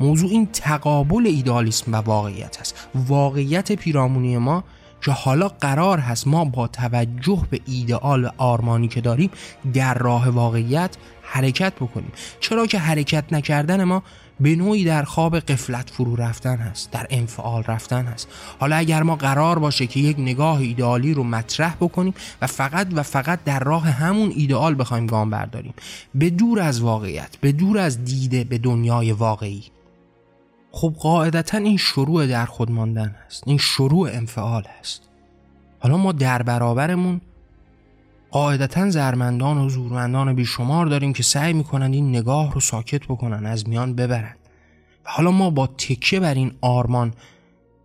موضوع 0.00 0.30
این 0.30 0.48
تقابل 0.52 1.26
ایدالیسم 1.26 1.92
و 1.92 1.96
واقعیت 1.96 2.60
هست 2.60 2.88
واقعیت 2.94 3.72
پیرامونی 3.72 4.38
ما 4.38 4.64
که 5.00 5.10
حالا 5.10 5.48
قرار 5.48 5.98
هست 5.98 6.26
ما 6.26 6.44
با 6.44 6.66
توجه 6.66 7.46
به 7.50 7.60
ایدئال 7.66 8.24
و 8.24 8.28
آرمانی 8.36 8.88
که 8.88 9.00
داریم 9.00 9.30
در 9.74 9.94
راه 9.94 10.28
واقعیت 10.28 10.96
حرکت 11.22 11.74
بکنیم. 11.74 12.12
چرا 12.40 12.66
که 12.66 12.78
حرکت 12.78 13.24
نکردن 13.32 13.84
ما 13.84 14.02
به 14.40 14.56
نوعی 14.56 14.84
در 14.84 15.02
خواب 15.02 15.38
قفلت 15.38 15.90
فرو 15.90 16.16
رفتن 16.16 16.56
هست 16.56 16.90
در 16.90 17.06
انفعال 17.10 17.62
رفتن 17.62 18.04
هست. 18.04 18.28
حالا 18.60 18.76
اگر 18.76 19.02
ما 19.02 19.16
قرار 19.16 19.58
باشه 19.58 19.86
که 19.86 20.00
یک 20.00 20.18
نگاه 20.18 20.58
ایدئالی 20.60 21.14
رو 21.14 21.24
مطرح 21.24 21.74
بکنیم 21.74 22.14
و 22.42 22.46
فقط 22.46 22.86
و 22.92 23.02
فقط 23.02 23.44
در 23.44 23.58
راه 23.58 23.88
همون 23.88 24.32
ایدئال 24.36 24.80
بخوایم 24.80 25.06
گام 25.06 25.30
برداریم 25.30 25.74
به 26.14 26.30
دور 26.30 26.60
از 26.60 26.80
واقعیت 26.80 27.36
به 27.40 27.52
دور 27.52 27.78
از 27.78 28.04
دیده 28.04 28.44
به 28.44 28.58
دنیای 28.58 29.12
واقعی. 29.12 29.62
خب 30.72 30.94
قاعدتا 30.98 31.58
این 31.58 31.76
شروع 31.76 32.26
در 32.26 32.46
خود 32.46 32.70
ماندن 32.70 33.16
است 33.26 33.42
این 33.46 33.58
شروع 33.58 34.08
انفعال 34.12 34.62
است 34.80 35.02
حالا 35.80 35.96
ما 35.96 36.12
در 36.12 36.42
برابرمون 36.42 37.20
قاعدتا 38.30 38.90
زرمندان 38.90 39.58
و 39.58 39.68
زورمندان 39.68 40.34
بیشمار 40.34 40.86
داریم 40.86 41.12
که 41.12 41.22
سعی 41.22 41.52
می‌کنند 41.52 41.94
این 41.94 42.08
نگاه 42.08 42.52
رو 42.52 42.60
ساکت 42.60 43.04
بکنن 43.04 43.46
از 43.46 43.68
میان 43.68 43.94
ببرند 43.94 44.38
و 45.04 45.10
حالا 45.10 45.30
ما 45.30 45.50
با 45.50 45.66
تکیه 45.66 46.20
بر 46.20 46.34
این 46.34 46.52
آرمان 46.60 47.14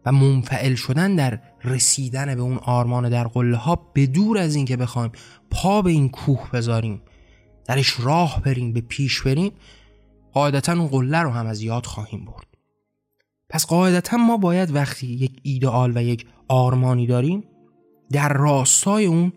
و 0.05 0.12
منفعل 0.12 0.75
شدن 0.75 1.15
در 1.15 1.39
رسیدن 1.63 2.36
به 2.36 2.41
اون 2.41 2.58
آرمان 2.58 3.10
در 3.10 3.27
قله 3.27 3.58
ها 3.58 3.75
به 3.93 4.08
دور 4.08 4.38
از 4.38 4.55
اینکه 4.55 4.77
بخوایم 4.77 5.12
پا 5.51 5.81
به 5.81 5.91
این 5.91 6.10
کوه 6.10 6.51
بذاریم 6.53 7.01
درش 7.65 7.99
راه 7.99 8.41
بریم 8.41 8.73
به 8.73 8.81
پیش 8.81 9.21
بریم 9.21 9.51
قاعدتا 10.34 10.73
اون 10.73 10.88
قله 10.88 11.17
رو 11.17 11.29
هم 11.29 11.47
از 11.47 11.62
یاد 11.62 11.86
خواهیم 11.86 12.25
برد. 12.25 12.47
پس 13.49 13.65
قاعدتا 13.65 14.17
ما 14.17 14.38
باید 14.38 14.75
وقتی 14.75 15.08
یک 15.08 15.39
ایدئال 15.43 15.97
و 15.97 16.03
یک 16.03 16.25
آرمانی 16.47 17.08
داریم 17.08 17.43
در 18.12 18.34
راستای 18.34 19.05
اون 19.05 19.34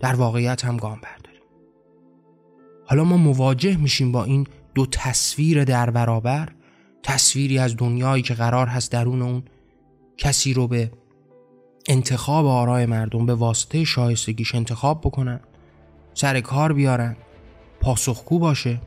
در 0.00 0.14
واقعیت 0.14 0.64
هم 0.64 0.76
گام 0.76 1.00
برداریم. 1.00 1.42
حالا 2.86 3.04
ما 3.04 3.16
مواجه 3.16 3.76
میشیم 3.76 4.12
با 4.12 4.24
این 4.24 4.46
دو 4.74 4.86
تصویر 4.86 5.64
در 5.64 5.90
برابر 5.90 6.48
تصویری 7.02 7.58
از 7.58 7.76
دنیایی 7.76 8.22
که 8.22 8.34
قرار 8.34 8.66
هست 8.66 8.92
درون 8.92 9.22
اون 9.22 9.42
کسی 10.16 10.54
رو 10.54 10.68
به 10.68 10.90
انتخاب 11.88 12.46
آرای 12.46 12.86
مردم 12.86 13.26
به 13.26 13.34
واسطه 13.34 13.84
شایستگیش 13.84 14.54
انتخاب 14.54 15.00
بکنن 15.00 15.40
سر 16.14 16.40
کار 16.40 16.72
بیارن 16.72 17.16
پاسخگو 17.80 18.38
باشه 18.38 18.80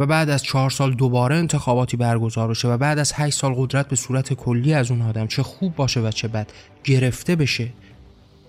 و 0.00 0.06
بعد 0.06 0.30
از 0.30 0.42
چهار 0.42 0.70
سال 0.70 0.94
دوباره 0.94 1.36
انتخاباتی 1.36 1.96
برگزار 1.96 2.48
بشه 2.48 2.68
و 2.68 2.76
بعد 2.76 2.98
از 2.98 3.12
هشت 3.16 3.38
سال 3.38 3.54
قدرت 3.54 3.88
به 3.88 3.96
صورت 3.96 4.32
کلی 4.32 4.74
از 4.74 4.90
اون 4.90 5.02
آدم 5.02 5.26
چه 5.26 5.42
خوب 5.42 5.74
باشه 5.74 6.00
و 6.00 6.10
چه 6.10 6.28
بد 6.28 6.50
گرفته 6.84 7.36
بشه. 7.36 7.68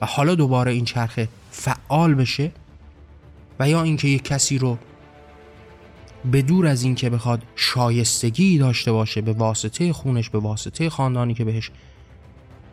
و 0.02 0.06
حالا 0.06 0.36
دوباره 0.36 0.72
این 0.72 0.86
چرخه 0.86 1.28
فعال 1.52 2.14
بشه 2.14 2.52
و 3.60 3.70
یا 3.70 3.84
اینکه 3.84 4.08
یک 4.08 4.24
کسی 4.24 4.58
رو 4.58 4.78
به 6.32 6.42
دور 6.42 6.68
از 6.68 6.84
اینکه 6.84 7.10
بخواد 7.10 7.44
شایستگی 7.56 8.58
داشته 8.58 8.92
باشه 8.92 9.22
به 9.22 9.34
واسطه 9.34 9.94
خونش 9.94 10.30
به 10.30 10.40
واسطه 10.40 10.90
خاندانی 10.90 11.34
که 11.34 11.44
بهش 11.44 11.72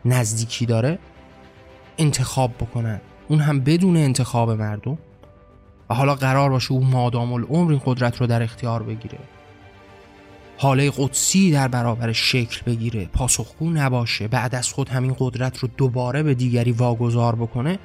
نزدیکی 0.05 0.65
داره 0.65 0.99
انتخاب 1.97 2.51
بکنن. 2.59 3.01
اون 3.27 3.39
هم 3.39 3.59
بدون 3.59 3.97
انتخاب 3.97 4.51
مردم 4.51 4.97
و 5.89 5.93
حالا 5.93 6.15
قرار 6.15 6.49
باشه 6.49 6.71
اون 6.71 6.87
مادام 6.87 7.33
العمر 7.33 7.71
این 7.71 7.81
قدرت 7.85 8.17
رو 8.17 8.27
در 8.27 8.43
اختیار 8.43 8.83
بگیره. 8.83 9.17
حاله 10.61 10.91
قدسی 10.97 11.51
در 11.51 11.67
برابر 11.67 12.11
شکل 12.11 12.61
بگیره 12.65 13.05
پاسخگو 13.05 13.69
نباشه 13.69 14.27
بعد 14.27 14.55
از 14.55 14.73
خود 14.73 14.89
همین 14.89 15.15
قدرت 15.19 15.57
رو 15.57 15.69
دوباره 15.77 16.23
به 16.23 16.33
دیگری 16.33 16.71
واگذار 16.71 17.35
بکنه. 17.35 17.79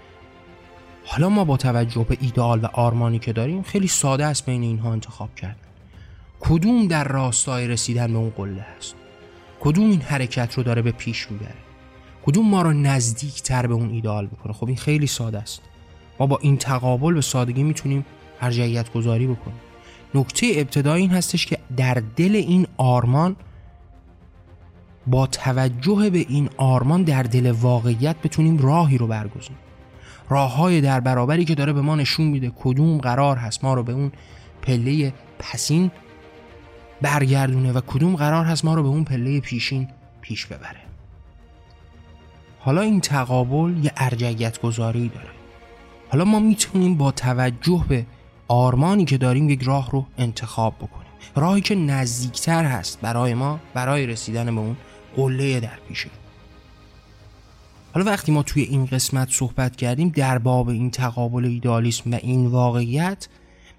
حالا 1.04 1.28
ما 1.28 1.44
با 1.44 1.56
توجه 1.56 2.06
به 2.08 2.16
ایدئال 2.20 2.60
و 2.60 2.66
آرمانی 2.72 3.18
که 3.18 3.32
داریم 3.32 3.62
خیلی 3.62 3.88
ساده 3.88 4.24
است 4.24 4.46
بین 4.46 4.62
اینها 4.62 4.92
انتخاب 4.92 5.34
کرد. 5.34 5.56
کدوم 6.40 6.86
در 6.86 7.04
راستای 7.04 7.68
رسیدن 7.68 8.12
به 8.12 8.18
اون 8.18 8.30
قله 8.30 8.66
هست 8.76 8.94
کدوم 9.60 9.90
این 9.90 10.00
حرکت 10.00 10.54
رو 10.54 10.62
داره 10.62 10.82
به 10.82 10.92
پیش 10.92 11.30
می‌بره؟ 11.30 11.54
کدوم 12.26 12.48
ما 12.48 12.62
رو 12.62 12.72
نزدیک 12.72 13.42
تر 13.42 13.66
به 13.66 13.74
اون 13.74 13.90
ایدئال 13.90 14.28
می‌کنه؟ 14.30 14.52
خب 14.52 14.66
این 14.66 14.76
خیلی 14.76 15.06
ساده 15.06 15.38
است. 15.38 15.62
ما 16.20 16.26
با 16.26 16.38
این 16.42 16.56
تقابل 16.56 17.14
به 17.14 17.20
سادگی 17.20 17.62
می‌تونیم 17.62 18.06
ارجعیت 18.40 18.92
گذاری 18.92 19.26
بکنیم. 19.26 19.60
نکته 20.16 20.46
ابتدایی 20.56 21.02
این 21.02 21.10
هستش 21.10 21.46
که 21.46 21.58
در 21.76 22.02
دل 22.16 22.36
این 22.36 22.66
آرمان 22.76 23.36
با 25.06 25.26
توجه 25.26 26.10
به 26.10 26.18
این 26.18 26.48
آرمان 26.56 27.02
در 27.02 27.22
دل 27.22 27.50
واقعیت 27.50 28.16
بتونیم 28.24 28.58
راهی 28.58 28.98
رو 28.98 29.06
برگزینیم. 29.06 29.58
های 30.30 30.80
در 30.80 31.00
برابری 31.00 31.44
که 31.44 31.54
داره 31.54 31.72
به 31.72 31.80
ما 31.80 31.96
نشون 31.96 32.26
میده 32.26 32.52
کدوم 32.56 32.98
قرار 32.98 33.36
هست 33.36 33.64
ما 33.64 33.74
رو 33.74 33.82
به 33.82 33.92
اون 33.92 34.12
پله 34.62 35.12
پسین 35.38 35.90
برگردونه 37.02 37.72
و 37.72 37.80
کدوم 37.80 38.16
قرار 38.16 38.44
هست 38.44 38.64
ما 38.64 38.74
رو 38.74 38.82
به 38.82 38.88
اون 38.88 39.04
پله 39.04 39.40
پیشین 39.40 39.88
پیش 40.20 40.46
ببره. 40.46 40.80
حالا 42.58 42.80
این 42.80 43.00
تقابل 43.00 43.84
یه 43.84 43.92
ارجعیت 43.96 44.60
گذاری 44.60 45.08
داره. 45.08 45.28
حالا 46.08 46.24
ما 46.24 46.40
می‌تونیم 46.40 46.96
با 46.96 47.10
توجه 47.10 47.84
به 47.88 48.06
آرمانی 48.48 49.04
که 49.04 49.18
داریم 49.18 49.50
یک 49.50 49.62
راه 49.62 49.90
رو 49.90 50.06
انتخاب 50.18 50.74
بکنیم. 50.74 51.06
راهی 51.36 51.60
که 51.60 51.74
نزدیکتر 51.74 52.64
هست 52.64 53.00
برای 53.00 53.34
ما 53.34 53.60
برای 53.74 54.06
رسیدن 54.06 54.54
به 54.54 54.60
اون 54.60 54.76
قله 55.16 55.60
در 55.60 55.78
پیشه 55.88 56.08
حالا 57.94 58.06
وقتی 58.06 58.32
ما 58.32 58.42
توی 58.42 58.62
این 58.62 58.86
قسمت 58.86 59.30
صحبت 59.30 59.76
کردیم 59.76 60.08
در 60.08 60.38
باب 60.38 60.68
این 60.68 60.90
تقابل 60.90 61.44
ایدالیسم 61.44 62.12
و 62.12 62.18
این 62.22 62.46
واقعیت 62.46 63.28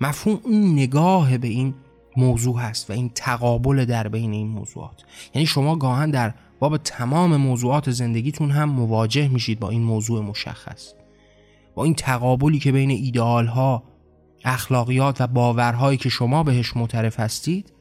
مفهوم 0.02 0.40
اون 0.44 0.74
نگاه 0.74 1.38
به 1.38 1.48
این 1.48 1.74
موضوع 2.18 2.60
هست 2.60 2.90
و 2.90 2.94
این 2.94 3.12
تقابل 3.16 3.86
در 3.86 4.08
بین 4.08 4.34
این 4.34 4.48
موضوعات. 4.48 5.04
یعنی 5.36 5.46
شما 5.46 5.76
گاهن 5.76 6.12
در 6.12 6.34
باب 6.60 6.78
تمام 6.78 7.38
موضوعات 7.38 7.92
زندگیتون 7.92 8.52
هم 8.52 8.70
مواجه 8.70 9.28
میشید 9.28 9.60
با 9.60 9.70
این 9.70 9.84
موضوع 9.84 10.24
مشخص. 10.24 10.94
با 11.76 11.84
این 11.84 11.94
تقابلی 11.94 12.60
که 12.60 12.72
بین 12.72 12.92
ایدئال 12.92 13.48
ها 13.48 13.84
اخلاقیات 14.46 15.22
و 15.22 15.28
باورهایی 15.28 15.98
که 15.98 16.10
شما 16.10 16.44
بهش 16.44 16.78
معترف 16.78 17.20
هستید 17.20 17.74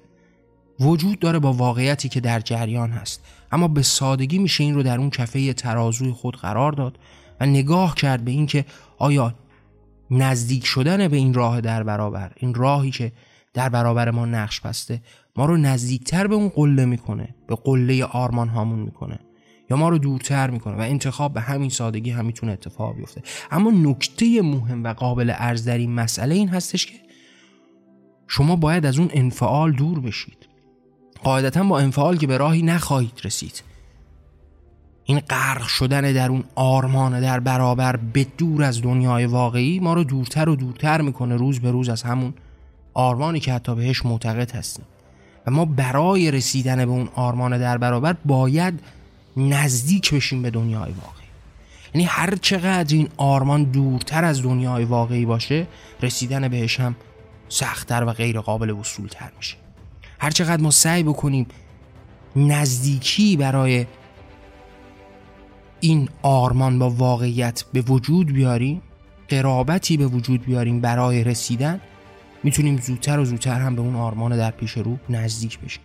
وجود 0.80 1.18
داره 1.18 1.38
با 1.38 1.52
واقعیتی 1.52 2.08
که 2.08 2.20
در 2.20 2.40
جریان 2.40 2.90
هست. 2.90 3.24
اما 3.52 3.68
به 3.68 3.82
سادگی 3.82 4.38
میشه 4.38 4.64
این 4.64 4.74
رو 4.74 4.82
در 4.82 4.98
اون 4.98 5.10
کفه 5.10 5.52
ترازوی 5.52 6.12
خود 6.12 6.36
قرار 6.36 6.72
داد 6.72 6.98
و 7.40 7.46
نگاه 7.46 7.94
کرد 7.94 8.24
به 8.24 8.30
اینکه 8.30 8.64
آیا 8.98 9.34
نزدیک 10.10 10.66
شدن 10.66 11.08
به 11.08 11.16
این 11.16 11.34
راه 11.34 11.60
در 11.60 11.82
برابر 11.82 12.32
این 12.36 12.54
راهی 12.54 12.90
که 12.90 13.12
در 13.54 13.68
برابر 13.68 14.10
ما 14.10 14.26
نقش 14.26 14.60
بسته 14.60 15.02
ما 15.36 15.46
رو 15.46 15.56
نزدیکتر 15.56 16.26
به 16.26 16.34
اون 16.34 16.48
قله 16.48 16.84
می‌کنه 16.84 17.34
به 17.48 17.54
قله 17.54 18.04
آرمان 18.04 18.48
هامون 18.48 18.78
می‌کنه. 18.78 19.18
یا 19.70 19.76
ما 19.76 19.88
رو 19.88 19.98
دورتر 19.98 20.50
می‌کنه 20.50 20.76
و 20.76 20.80
انتخاب 20.80 21.32
به 21.32 21.40
همین 21.40 21.70
سادگی 21.70 22.10
هم 22.10 22.26
می‌تونه 22.26 22.52
اتفاق 22.52 22.96
بیفته. 22.96 23.22
اما 23.50 23.70
نکته 23.70 24.42
مهم 24.42 24.84
و 24.84 24.92
قابل 24.92 25.32
ارز 25.36 25.64
در 25.64 25.78
این 25.78 25.92
مسئله 25.92 26.34
این 26.34 26.48
هستش 26.48 26.86
که 26.86 26.94
شما 28.28 28.56
باید 28.56 28.86
از 28.86 28.98
اون 28.98 29.10
انفعال 29.12 29.72
دور 29.72 30.00
بشید. 30.00 30.48
قاعدتا 31.24 31.64
با 31.64 31.78
انفعال 31.78 32.16
که 32.16 32.26
به 32.26 32.36
راهی 32.36 32.62
نخواهید 32.62 33.20
رسید. 33.24 33.62
این 35.04 35.18
غرق 35.18 35.66
شدن 35.66 36.12
در 36.12 36.30
اون 36.30 36.44
آرمان 36.54 37.20
در 37.20 37.40
برابر 37.40 37.96
به 37.96 38.26
دور 38.38 38.62
از 38.62 38.82
دنیای 38.82 39.26
واقعی 39.26 39.80
ما 39.80 39.94
رو 39.94 40.04
دورتر 40.04 40.48
و 40.48 40.56
دورتر 40.56 41.00
می‌کنه 41.00 41.36
روز 41.36 41.60
به 41.60 41.70
روز 41.70 41.88
از 41.88 42.02
همون 42.02 42.34
آرمانی 42.94 43.40
که 43.40 43.52
حتی 43.52 43.74
بهش 43.74 44.06
معتقد 44.06 44.50
هستیم. 44.50 44.84
و 45.46 45.50
ما 45.50 45.64
برای 45.64 46.30
رسیدن 46.30 46.76
به 46.76 46.90
اون 46.90 47.08
آرمان 47.14 47.58
در 47.58 47.78
برابر 47.78 48.12
باید 48.12 48.80
نزدیک 49.36 50.14
بشیم 50.14 50.42
به 50.42 50.50
دنیای 50.50 50.92
واقعی. 50.92 51.26
یعنی 51.94 52.04
هر 52.04 52.36
چقدر 52.36 52.96
این 52.96 53.08
آرمان 53.16 53.64
دورتر 53.64 54.24
از 54.24 54.42
دنیای 54.42 54.84
واقعی 54.84 55.24
باشه 55.24 55.66
رسیدن 56.02 56.48
بهش 56.48 56.80
هم 56.80 56.96
سختتر 57.48 58.04
و 58.04 58.12
غیر 58.12 58.40
قابل 58.40 58.70
وصولتر 58.70 59.30
میشه. 59.36 59.56
هر 60.18 60.30
چقدر 60.30 60.62
ما 60.62 60.70
سعی 60.70 61.02
بکنیم 61.02 61.46
نزدیکی 62.36 63.36
برای 63.36 63.86
این 65.80 66.08
آرمان 66.22 66.78
با 66.78 66.90
واقعیت 66.90 67.64
به 67.72 67.80
وجود 67.80 68.32
بیاریم 68.32 68.82
قرابتی 69.28 69.96
به 69.96 70.06
وجود 70.06 70.44
بیاریم 70.44 70.80
برای 70.80 71.24
رسیدن 71.24 71.80
می‌تونیم 72.42 72.76
زودتر 72.76 73.18
و 73.18 73.24
زودتر 73.24 73.60
هم 73.60 73.76
به 73.76 73.82
اون 73.82 73.96
آرمان 73.96 74.36
در 74.36 74.50
پیش 74.50 74.72
رو 74.72 74.98
نزدیک 75.10 75.58
بشیم. 75.58 75.82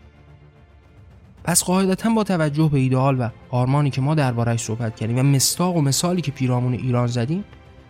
پس 1.43 1.63
قاعدتا 1.63 2.09
با 2.09 2.23
توجه 2.23 2.69
به 2.69 2.79
ایدئال 2.79 3.21
و 3.21 3.29
آرمانی 3.49 3.89
که 3.89 4.01
ما 4.01 4.15
دربارهش 4.15 4.59
صحبت 4.61 4.95
کردیم 4.95 5.19
و 5.19 5.23
مستاق 5.23 5.75
و 5.75 5.81
مثالی 5.81 6.21
که 6.21 6.31
پیرامون 6.31 6.73
ایران 6.73 7.07
زدیم 7.07 7.43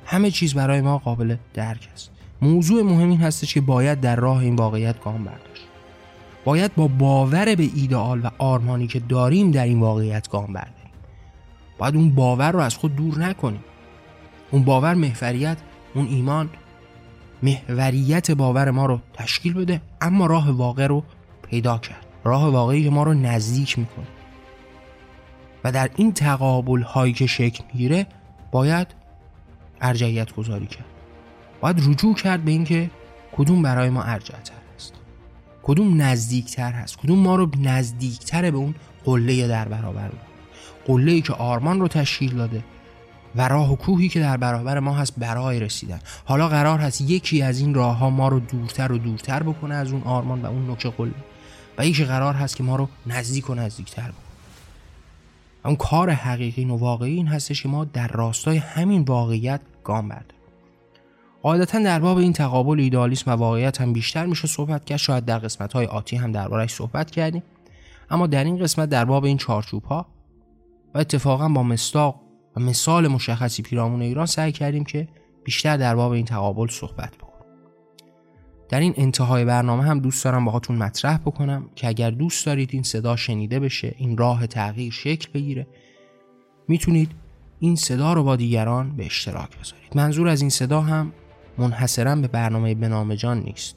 همه 0.05 0.31
چیز 0.31 0.53
برای 0.53 0.81
ما 0.81 0.97
قابل 0.97 1.35
درک 1.53 1.89
است. 1.93 2.11
موضوع 2.41 2.83
مهم 2.83 3.09
این 3.09 3.21
هستش 3.21 3.53
که 3.53 3.61
باید 3.61 4.01
در 4.01 4.15
راه 4.15 4.37
این 4.37 4.55
واقعیت 4.55 5.03
گام 5.03 5.23
برداشت. 5.23 5.67
باید 6.45 6.75
با 6.75 6.87
باور 6.87 7.55
به 7.55 7.69
ایدئال 7.75 8.19
و 8.19 8.29
آرمانی 8.37 8.87
که 8.87 8.99
داریم 8.99 9.51
در 9.51 9.63
این 9.63 9.79
واقعیت 9.79 10.29
گام 10.29 10.53
برداریم. 10.53 10.91
باید 11.77 11.95
اون 11.95 12.09
باور 12.15 12.51
رو 12.51 12.59
از 12.59 12.75
خود 12.75 12.95
دور 12.95 13.19
نکنیم. 13.19 13.63
اون 14.51 14.63
باور 14.63 14.93
محوریت 14.93 15.57
اون 15.95 16.07
ایمان 16.07 16.49
محوریت 17.43 18.31
باور 18.31 18.71
ما 18.71 18.85
رو 18.85 18.99
تشکیل 19.13 19.53
بده 19.53 19.81
اما 20.01 20.25
راه 20.25 20.51
واقع 20.51 20.87
رو 20.87 21.03
پیدا 21.49 21.77
کرد. 21.77 22.10
راه 22.23 22.49
واقعی 22.49 22.83
که 22.83 22.89
ما 22.89 23.03
رو 23.03 23.13
نزدیک 23.13 23.79
می‌کنه. 23.79 24.07
و 25.63 25.71
در 25.71 25.89
این 25.95 26.13
تقابل 26.13 26.81
هایی 26.81 27.13
که 27.13 27.27
شکل 27.27 27.63
می‌گیره 27.73 28.07
باید 28.51 28.87
ارجعیت 29.81 30.31
گذاری 30.31 30.67
کرد. 30.67 30.85
باید 31.61 31.79
رجوع 31.89 32.15
کرد 32.15 32.45
به 32.45 32.51
اینکه 32.51 32.89
کدوم 33.31 33.61
برای 33.61 33.89
ما 33.89 34.03
ارجعتر 34.03 34.53
است. 34.75 34.93
کدوم 35.63 36.01
نزدیکتر 36.01 36.71
هست. 36.71 36.97
کدوم 36.97 37.19
ما 37.19 37.35
رو 37.35 37.49
نزدیکتر 37.61 38.51
به 38.51 38.57
اون 38.57 38.75
قله 39.05 39.47
در 39.47 39.67
برابر 39.67 40.11
قله 40.85 41.11
ای 41.11 41.21
که 41.21 41.33
آرمان 41.33 41.79
رو 41.79 41.87
تشکیل 41.87 42.35
داده 42.35 42.63
و 43.35 43.47
راه 43.47 43.73
و 43.73 43.75
کوهی 43.75 44.09
که 44.09 44.19
در 44.19 44.37
برابر 44.37 44.79
ما 44.79 44.93
هست 44.93 45.13
برای 45.17 45.59
رسیدن. 45.59 45.99
حالا 46.25 46.47
قرار 46.47 46.79
هست 46.79 47.01
یکی 47.01 47.41
از 47.41 47.59
این 47.59 47.73
راه 47.73 47.97
ها 47.97 48.09
ما 48.09 48.27
رو 48.27 48.39
دورتر 48.39 48.91
و 48.91 48.97
دورتر 48.97 49.43
بکنه 49.43 49.75
از 49.75 49.91
اون 49.91 50.01
آرمان 50.03 50.41
و 50.41 50.45
اون 50.45 50.65
نوک 50.65 50.87
قله. 50.87 51.13
و 51.81 51.85
یکی 51.85 52.05
قرار 52.05 52.33
هست 52.33 52.55
که 52.55 52.63
ما 52.63 52.75
رو 52.75 52.87
نزدیک 53.07 53.49
و 53.49 53.55
نزدیکتر 53.55 54.01
بکنه. 54.01 54.15
اون 55.65 55.75
کار 55.75 56.09
حقیقی 56.09 56.65
و 56.65 56.75
واقعی 56.75 57.13
این 57.13 57.27
هستش 57.27 57.63
که 57.63 57.69
ما 57.69 57.85
در 57.85 58.07
راستای 58.07 58.57
همین 58.57 59.01
واقعیت 59.01 59.61
گام 59.83 60.07
برداریم. 60.07 60.41
قاعدتا 61.41 61.79
در 61.79 61.99
باب 61.99 62.17
این 62.17 62.33
تقابل 62.33 62.79
ایدالیسم 62.79 63.31
و 63.31 63.33
واقعیت 63.35 63.81
هم 63.81 63.93
بیشتر 63.93 64.25
میشه 64.25 64.47
صحبت 64.47 64.85
کرد. 64.85 64.97
شاید 64.97 65.25
در 65.25 65.39
قسمت 65.39 65.73
های 65.73 65.85
آتی 65.85 66.15
هم 66.15 66.31
دربارش 66.31 66.73
صحبت 66.73 67.11
کردیم. 67.11 67.43
اما 68.09 68.27
در 68.27 68.43
این 68.43 68.57
قسمت 68.57 68.89
در 68.89 69.05
باب 69.05 69.25
این 69.25 69.37
چارچوب 69.37 69.83
ها 69.83 70.05
و 70.93 70.97
اتفاقا 70.97 71.49
با 71.49 71.63
مستاق 71.63 72.21
و 72.57 72.59
مثال 72.59 73.07
مشخصی 73.07 73.61
پیرامون 73.61 74.01
ایران 74.01 74.25
سعی 74.25 74.51
کردیم 74.51 74.83
که 74.83 75.07
بیشتر 75.43 75.77
در 75.77 75.95
باب 75.95 76.11
این 76.11 76.25
تقابل 76.25 76.67
صحبت 76.67 77.15
بکنیم. 77.15 77.30
در 78.71 78.79
این 78.79 78.93
انتهای 78.97 79.45
برنامه 79.45 79.83
هم 79.83 79.99
دوست 79.99 80.23
دارم 80.23 80.45
باهاتون 80.45 80.75
مطرح 80.75 81.17
بکنم 81.17 81.69
که 81.75 81.87
اگر 81.87 82.11
دوست 82.11 82.45
دارید 82.45 82.69
این 82.73 82.83
صدا 82.83 83.15
شنیده 83.15 83.59
بشه 83.59 83.95
این 83.97 84.17
راه 84.17 84.47
تغییر 84.47 84.91
شکل 84.91 85.29
بگیره 85.33 85.67
می‌تونید 86.67 87.11
این 87.59 87.75
صدا 87.75 88.13
رو 88.13 88.23
با 88.23 88.35
دیگران 88.35 88.95
به 88.95 89.05
اشتراک 89.05 89.49
بذارید. 89.59 89.91
منظور 89.95 90.27
از 90.27 90.41
این 90.41 90.49
صدا 90.49 90.81
هم 90.81 91.11
منحصرا 91.57 92.15
به 92.15 92.27
برنامه 92.27 92.75
بنام 92.75 93.15
جان 93.15 93.39
نیست. 93.39 93.75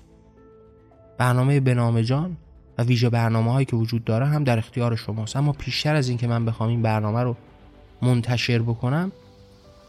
برنامه 1.18 1.60
بنام 1.60 2.00
جان 2.00 2.36
و 2.78 2.82
ویژه 2.82 3.10
برنامه 3.10 3.52
هایی 3.52 3.66
که 3.66 3.76
وجود 3.76 4.04
داره 4.04 4.26
هم 4.26 4.44
در 4.44 4.58
اختیار 4.58 4.96
شماست. 4.96 5.36
اما 5.36 5.52
پیشتر 5.52 5.94
از 5.94 6.08
اینکه 6.08 6.26
من 6.26 6.44
بخوام 6.44 6.68
این 6.68 6.82
برنامه 6.82 7.22
رو 7.22 7.36
منتشر 8.02 8.58
بکنم 8.58 9.12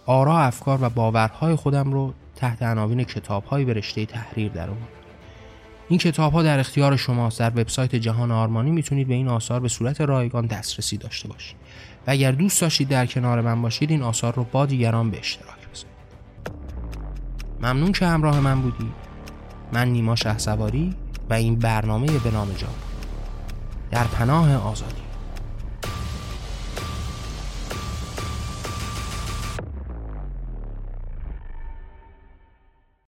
آرا 0.05 0.39
افکار 0.39 0.79
و 0.81 0.89
باورهای 0.89 1.55
خودم 1.55 1.91
رو 1.91 2.13
تحت 2.35 2.63
عناوین 2.63 3.03
کتابهایی 3.03 3.65
به 3.65 3.73
رشته 3.73 4.05
تحریر 4.05 4.51
در 4.51 4.69
این 5.89 5.99
کتاب 5.99 6.33
ها 6.33 6.43
در 6.43 6.59
اختیار 6.59 6.97
شماست. 6.97 7.39
در 7.39 7.49
وبسایت 7.49 7.95
جهان 7.95 8.31
آرمانی 8.31 8.71
می‌تونید 8.71 9.07
به 9.07 9.13
این 9.13 9.27
آثار 9.27 9.59
به 9.59 9.67
صورت 9.67 10.01
رایگان 10.01 10.45
دسترسی 10.45 10.97
داشته 10.97 11.27
باشید. 11.27 11.55
و 12.07 12.11
اگر 12.11 12.31
دوست 12.31 12.61
داشتید 12.61 12.87
در 12.87 13.05
کنار 13.05 13.41
من 13.41 13.61
باشید 13.61 13.91
این 13.91 14.01
آثار 14.01 14.35
رو 14.35 14.43
با 14.43 14.65
دیگران 14.65 15.11
به 15.11 15.19
اشتراک 15.19 15.69
بذارید. 15.73 15.95
ممنون 17.61 17.91
که 17.91 18.05
همراه 18.05 18.39
من 18.39 18.61
بودید. 18.61 18.91
من 19.73 19.87
نیما 19.87 20.15
شه 20.15 20.35
و 21.29 21.33
این 21.33 21.55
برنامه 21.55 22.07
به 22.07 22.31
نام 22.31 22.47
جان. 22.57 22.69
در 23.91 24.03
پناه 24.03 24.55
آزادی. 24.55 25.04